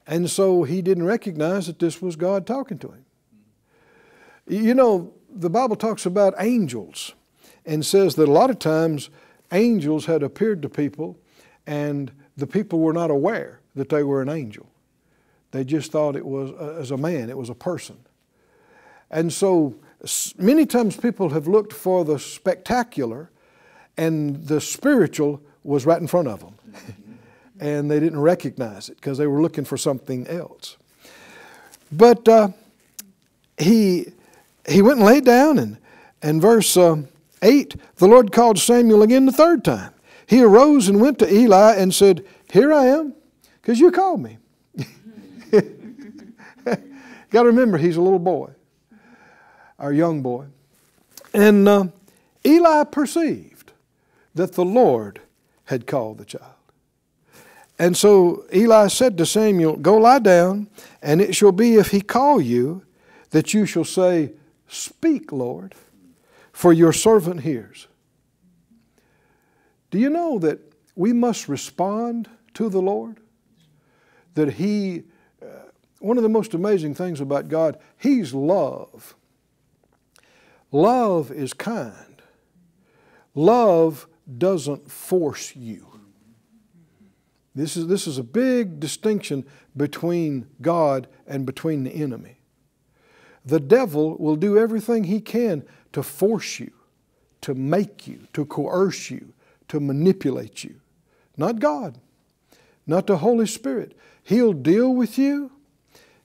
and 0.06 0.30
so 0.30 0.62
he 0.62 0.82
didn't 0.82 1.04
recognize 1.04 1.66
that 1.66 1.78
this 1.78 2.00
was 2.00 2.16
God 2.16 2.46
talking 2.46 2.78
to 2.78 2.88
him. 2.88 3.04
You 4.46 4.74
know, 4.74 5.12
the 5.28 5.50
Bible 5.50 5.76
talks 5.76 6.06
about 6.06 6.34
angels 6.38 7.12
and 7.66 7.84
says 7.84 8.14
that 8.14 8.28
a 8.28 8.32
lot 8.32 8.50
of 8.50 8.58
times 8.58 9.10
angels 9.52 10.06
had 10.06 10.22
appeared 10.22 10.62
to 10.62 10.68
people 10.68 11.18
and 11.66 12.12
the 12.36 12.46
people 12.46 12.78
were 12.80 12.92
not 12.92 13.10
aware 13.10 13.60
that 13.74 13.88
they 13.88 14.02
were 14.02 14.22
an 14.22 14.28
angel. 14.28 14.66
They 15.50 15.64
just 15.64 15.90
thought 15.90 16.16
it 16.16 16.26
was 16.26 16.50
uh, 16.52 16.78
as 16.80 16.90
a 16.90 16.96
man, 16.96 17.30
it 17.30 17.36
was 17.36 17.50
a 17.50 17.54
person. 17.54 17.96
And 19.10 19.32
so 19.32 19.74
many 20.36 20.66
times 20.66 20.96
people 20.96 21.30
have 21.30 21.46
looked 21.46 21.72
for 21.72 22.04
the 22.04 22.18
spectacular, 22.18 23.30
and 23.96 24.46
the 24.46 24.60
spiritual 24.60 25.40
was 25.64 25.86
right 25.86 26.00
in 26.00 26.06
front 26.06 26.28
of 26.28 26.40
them. 26.40 26.54
and 27.60 27.90
they 27.90 28.00
didn't 28.00 28.20
recognize 28.20 28.88
it 28.88 28.96
because 28.96 29.18
they 29.18 29.26
were 29.26 29.40
looking 29.40 29.64
for 29.64 29.76
something 29.76 30.26
else. 30.26 30.76
But 31.90 32.28
uh, 32.28 32.48
he, 33.56 34.12
he 34.68 34.82
went 34.82 34.98
and 34.98 35.06
laid 35.06 35.24
down, 35.24 35.58
and, 35.58 35.78
and 36.22 36.42
verse 36.42 36.76
uh, 36.76 37.02
8 37.42 37.76
the 37.96 38.08
Lord 38.08 38.32
called 38.32 38.58
Samuel 38.58 39.02
again 39.02 39.26
the 39.26 39.32
third 39.32 39.64
time. 39.64 39.92
He 40.26 40.42
arose 40.42 40.88
and 40.88 41.00
went 41.00 41.18
to 41.20 41.32
Eli 41.32 41.74
and 41.74 41.94
said, 41.94 42.24
Here 42.50 42.72
I 42.72 42.86
am, 42.86 43.14
because 43.60 43.78
you 43.78 43.90
called 43.90 44.20
me. 44.20 44.38
Got 47.30 47.42
to 47.42 47.48
remember, 47.48 47.78
he's 47.78 47.96
a 47.96 48.02
little 48.02 48.18
boy, 48.18 48.50
our 49.78 49.92
young 49.92 50.22
boy. 50.22 50.46
And 51.32 51.68
uh, 51.68 51.86
Eli 52.44 52.84
perceived 52.84 53.72
that 54.34 54.54
the 54.54 54.64
Lord 54.64 55.20
had 55.66 55.86
called 55.86 56.18
the 56.18 56.24
child. 56.24 56.52
And 57.78 57.96
so 57.96 58.46
Eli 58.54 58.88
said 58.88 59.18
to 59.18 59.26
Samuel, 59.26 59.76
Go 59.76 59.98
lie 59.98 60.18
down, 60.18 60.68
and 61.02 61.20
it 61.20 61.34
shall 61.34 61.52
be 61.52 61.74
if 61.74 61.90
he 61.90 62.00
call 62.00 62.40
you 62.40 62.82
that 63.30 63.52
you 63.52 63.66
shall 63.66 63.84
say, 63.84 64.32
Speak, 64.68 65.30
Lord, 65.30 65.74
for 66.56 66.72
your 66.72 66.90
servant 66.90 67.42
hears. 67.42 67.86
Do 69.90 69.98
you 69.98 70.08
know 70.08 70.38
that 70.38 70.58
we 70.94 71.12
must 71.12 71.50
respond 71.50 72.30
to 72.54 72.70
the 72.70 72.80
Lord? 72.80 73.20
That 74.32 74.54
He, 74.54 75.02
uh, 75.42 75.68
one 75.98 76.16
of 76.16 76.22
the 76.22 76.30
most 76.30 76.54
amazing 76.54 76.94
things 76.94 77.20
about 77.20 77.48
God, 77.48 77.78
He's 77.98 78.32
love. 78.32 79.14
Love 80.72 81.30
is 81.30 81.52
kind. 81.52 82.22
Love 83.34 84.08
doesn't 84.38 84.90
force 84.90 85.54
you. 85.54 86.00
This 87.54 87.76
is, 87.76 87.86
this 87.86 88.06
is 88.06 88.16
a 88.16 88.24
big 88.24 88.80
distinction 88.80 89.44
between 89.76 90.46
God 90.62 91.06
and 91.26 91.44
between 91.44 91.84
the 91.84 91.92
enemy. 91.92 92.35
The 93.46 93.60
devil 93.60 94.16
will 94.16 94.36
do 94.36 94.58
everything 94.58 95.04
he 95.04 95.20
can 95.20 95.64
to 95.92 96.02
force 96.02 96.58
you, 96.58 96.72
to 97.42 97.54
make 97.54 98.08
you, 98.08 98.26
to 98.32 98.44
coerce 98.44 99.08
you, 99.10 99.32
to 99.68 99.78
manipulate 99.78 100.64
you. 100.64 100.74
Not 101.36 101.60
God, 101.60 101.98
not 102.86 103.06
the 103.06 103.18
Holy 103.18 103.46
Spirit. 103.46 103.96
He'll 104.22 104.52
deal 104.52 104.92
with 104.92 105.16
you, 105.16 105.52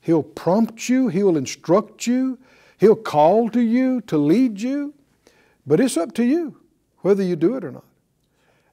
He'll 0.01 0.23
prompt 0.23 0.89
you, 0.89 1.09
He'll 1.09 1.37
instruct 1.37 2.07
you, 2.07 2.39
He'll 2.79 2.95
call 2.95 3.49
to 3.49 3.61
you 3.61 4.01
to 4.01 4.17
lead 4.17 4.59
you, 4.59 4.95
but 5.67 5.79
it's 5.79 5.97
up 5.97 6.13
to 6.15 6.23
you 6.23 6.57
whether 7.01 7.21
you 7.21 7.35
do 7.35 7.55
it 7.55 7.63
or 7.63 7.71
not. 7.71 7.85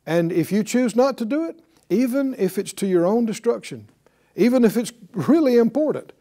And 0.06 0.32
if 0.32 0.50
you 0.50 0.64
choose 0.64 0.96
not 0.96 1.18
to 1.18 1.26
do 1.26 1.44
it, 1.44 1.61
even 1.90 2.34
if 2.38 2.56
it's 2.56 2.72
to 2.74 2.87
your 2.87 3.04
own 3.04 3.26
destruction, 3.26 3.88
even 4.37 4.64
if 4.64 4.76
it's 4.76 4.92
really 5.12 5.58
important, 5.58 6.12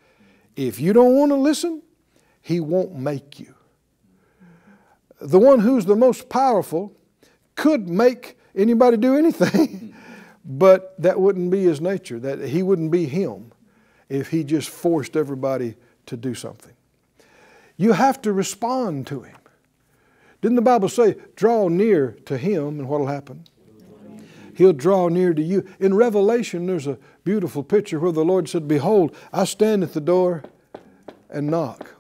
if 0.58 0.80
you 0.80 0.92
don't 0.92 1.16
want 1.16 1.32
to 1.32 1.36
listen, 1.36 1.82
He 2.48 2.62
won't 2.62 2.96
make 2.96 3.42
you. 3.42 3.54
The 5.20 5.38
one 5.38 5.60
who's 5.60 5.84
the 5.84 5.98
most 5.98 6.30
powerful 6.30 6.96
could 7.56 7.90
make 7.90 8.38
anybody 8.56 8.96
do 8.96 9.18
anything, 9.18 9.94
but 10.46 10.96
that 11.02 11.20
wouldn't 11.20 11.52
be 11.52 11.64
His 11.64 11.82
nature. 11.82 12.22
That 12.22 12.40
He 12.40 12.64
wouldn't 12.64 12.90
be 12.90 13.04
Him 13.04 13.52
if 14.08 14.30
He 14.30 14.46
just 14.46 14.70
forced 14.70 15.18
everybody 15.18 15.76
to 16.06 16.16
do 16.16 16.34
something. 16.34 16.72
You 17.76 17.92
have 17.92 18.22
to 18.22 18.32
respond 18.32 19.08
to 19.08 19.24
Him. 19.24 19.36
Didn't 20.42 20.56
the 20.56 20.62
Bible 20.62 20.88
say, 20.88 21.18
draw 21.36 21.68
near 21.68 22.16
to 22.28 22.38
Him 22.38 22.80
and 22.80 22.88
what'll 22.88 23.08
happen? 23.08 23.44
He'll 24.56 24.72
draw 24.72 25.10
near 25.10 25.34
to 25.34 25.44
you. 25.44 25.68
In 25.82 25.96
Revelation, 25.96 26.66
there's 26.66 26.88
a 26.88 26.98
beautiful 27.26 27.62
picture 27.62 28.00
where 28.00 28.14
the 28.14 28.24
Lord 28.24 28.48
said, 28.48 28.70
Behold, 28.70 29.14
I 29.34 29.44
stand 29.44 29.84
at 29.84 29.92
the 29.92 30.00
door 30.00 30.46
and 31.30 31.48
knock. 31.48 31.97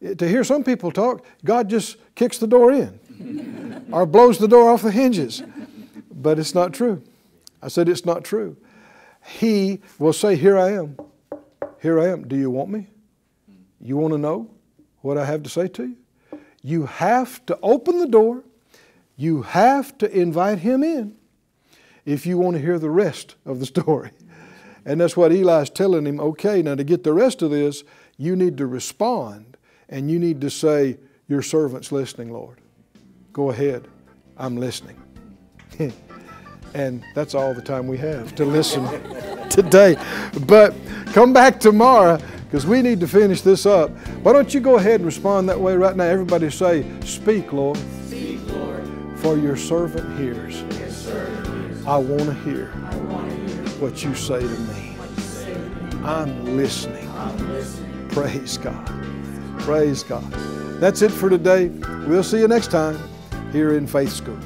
To 0.00 0.26
hear 0.28 0.44
some 0.44 0.64
people 0.64 0.90
talk, 0.90 1.24
God 1.44 1.68
just 1.68 1.96
kicks 2.14 2.38
the 2.38 2.46
door 2.46 2.72
in 2.72 3.86
or 3.92 4.06
blows 4.06 4.38
the 4.38 4.48
door 4.48 4.70
off 4.70 4.82
the 4.82 4.90
hinges. 4.90 5.42
But 6.10 6.38
it's 6.38 6.54
not 6.54 6.72
true. 6.72 7.02
I 7.62 7.68
said, 7.68 7.88
It's 7.88 8.04
not 8.04 8.24
true. 8.24 8.56
He 9.24 9.80
will 9.98 10.12
say, 10.12 10.36
Here 10.36 10.58
I 10.58 10.72
am. 10.72 10.96
Here 11.80 12.00
I 12.00 12.08
am. 12.08 12.26
Do 12.26 12.36
you 12.36 12.50
want 12.50 12.70
me? 12.70 12.86
You 13.80 13.96
want 13.96 14.12
to 14.12 14.18
know 14.18 14.50
what 15.00 15.18
I 15.18 15.24
have 15.24 15.42
to 15.42 15.50
say 15.50 15.68
to 15.68 15.84
you? 15.84 15.96
You 16.62 16.86
have 16.86 17.44
to 17.46 17.58
open 17.62 17.98
the 17.98 18.06
door. 18.06 18.44
You 19.16 19.42
have 19.42 19.96
to 19.98 20.10
invite 20.10 20.58
him 20.58 20.82
in 20.82 21.16
if 22.04 22.26
you 22.26 22.38
want 22.38 22.56
to 22.56 22.62
hear 22.62 22.78
the 22.78 22.90
rest 22.90 23.34
of 23.44 23.60
the 23.60 23.66
story. 23.74 24.10
And 24.84 25.00
that's 25.00 25.16
what 25.16 25.30
Eli's 25.30 25.68
telling 25.68 26.06
him 26.06 26.20
okay, 26.20 26.62
now 26.62 26.74
to 26.74 26.84
get 26.84 27.04
the 27.04 27.12
rest 27.12 27.42
of 27.42 27.50
this, 27.50 27.84
you 28.16 28.34
need 28.34 28.56
to 28.58 28.66
respond 28.66 29.49
and 29.90 30.10
you 30.10 30.18
need 30.18 30.40
to 30.40 30.50
say, 30.50 30.96
Your 31.28 31.42
servant's 31.42 31.92
listening, 31.92 32.32
Lord. 32.32 32.58
Go 33.32 33.50
ahead, 33.50 33.86
I'm 34.36 34.56
listening. 34.56 35.00
and 36.74 37.04
that's 37.14 37.34
all 37.34 37.52
the 37.52 37.62
time 37.62 37.86
we 37.86 37.98
have 37.98 38.34
to 38.36 38.44
listen 38.44 38.84
today. 39.50 39.96
But 40.46 40.74
come 41.06 41.32
back 41.32 41.60
tomorrow 41.60 42.18
because 42.44 42.66
we 42.66 42.82
need 42.82 43.00
to 43.00 43.08
finish 43.08 43.42
this 43.42 43.66
up. 43.66 43.90
Why 44.22 44.32
don't 44.32 44.52
you 44.54 44.60
go 44.60 44.76
ahead 44.76 44.96
and 44.96 45.06
respond 45.06 45.48
that 45.48 45.60
way 45.60 45.76
right 45.76 45.94
now? 45.94 46.04
Everybody 46.04 46.50
say, 46.50 46.84
Speak, 47.04 47.52
Lord. 47.52 47.78
Speak, 48.06 48.40
Lord. 48.48 48.88
For 49.16 49.36
your 49.36 49.56
servant 49.56 50.18
hears. 50.18 50.62
I 51.86 51.96
want 51.96 52.24
to 52.24 52.34
hear 52.34 52.66
what 53.80 54.04
you 54.04 54.14
say 54.14 54.40
to 54.40 54.46
me. 54.46 54.96
I'm 56.04 56.56
listening. 56.56 57.08
Praise 58.10 58.58
God. 58.58 58.99
Praise 59.70 60.02
God. 60.02 60.28
That's 60.80 61.00
it 61.00 61.12
for 61.12 61.30
today. 61.30 61.68
We'll 62.08 62.24
see 62.24 62.40
you 62.40 62.48
next 62.48 62.72
time 62.72 62.98
here 63.52 63.76
in 63.76 63.86
Faith 63.86 64.10
School. 64.10 64.36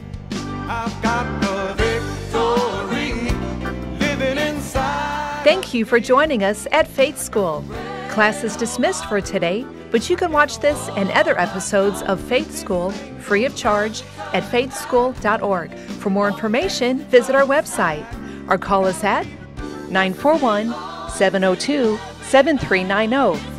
Thank 5.43 5.73
you 5.73 5.87
for 5.87 5.99
joining 5.99 6.45
us 6.45 6.67
at 6.73 6.87
Faith 6.87 7.19
School. 7.19 7.65
Class 8.11 8.45
is 8.45 8.55
dismissed 8.55 9.07
for 9.07 9.23
today, 9.23 9.65
but 9.91 10.11
you 10.11 10.17
can 10.17 10.31
watch 10.31 10.59
this 10.59 10.91
and 10.91 11.11
other 11.13 11.41
episodes 11.41 12.03
of 12.03 12.21
Faith 12.21 12.55
School 12.55 12.91
free 12.91 13.47
of 13.47 13.57
charge 13.57 14.03
at 14.35 14.43
faithschool.org. 14.43 15.75
For 15.75 16.11
more 16.11 16.29
information, 16.29 16.99
visit 17.07 17.35
our 17.35 17.47
website 17.47 18.05
or 18.51 18.59
call 18.59 18.85
us 18.85 19.03
at 19.03 19.25
941 19.89 20.67
702 21.09 21.99
7390 22.21 23.54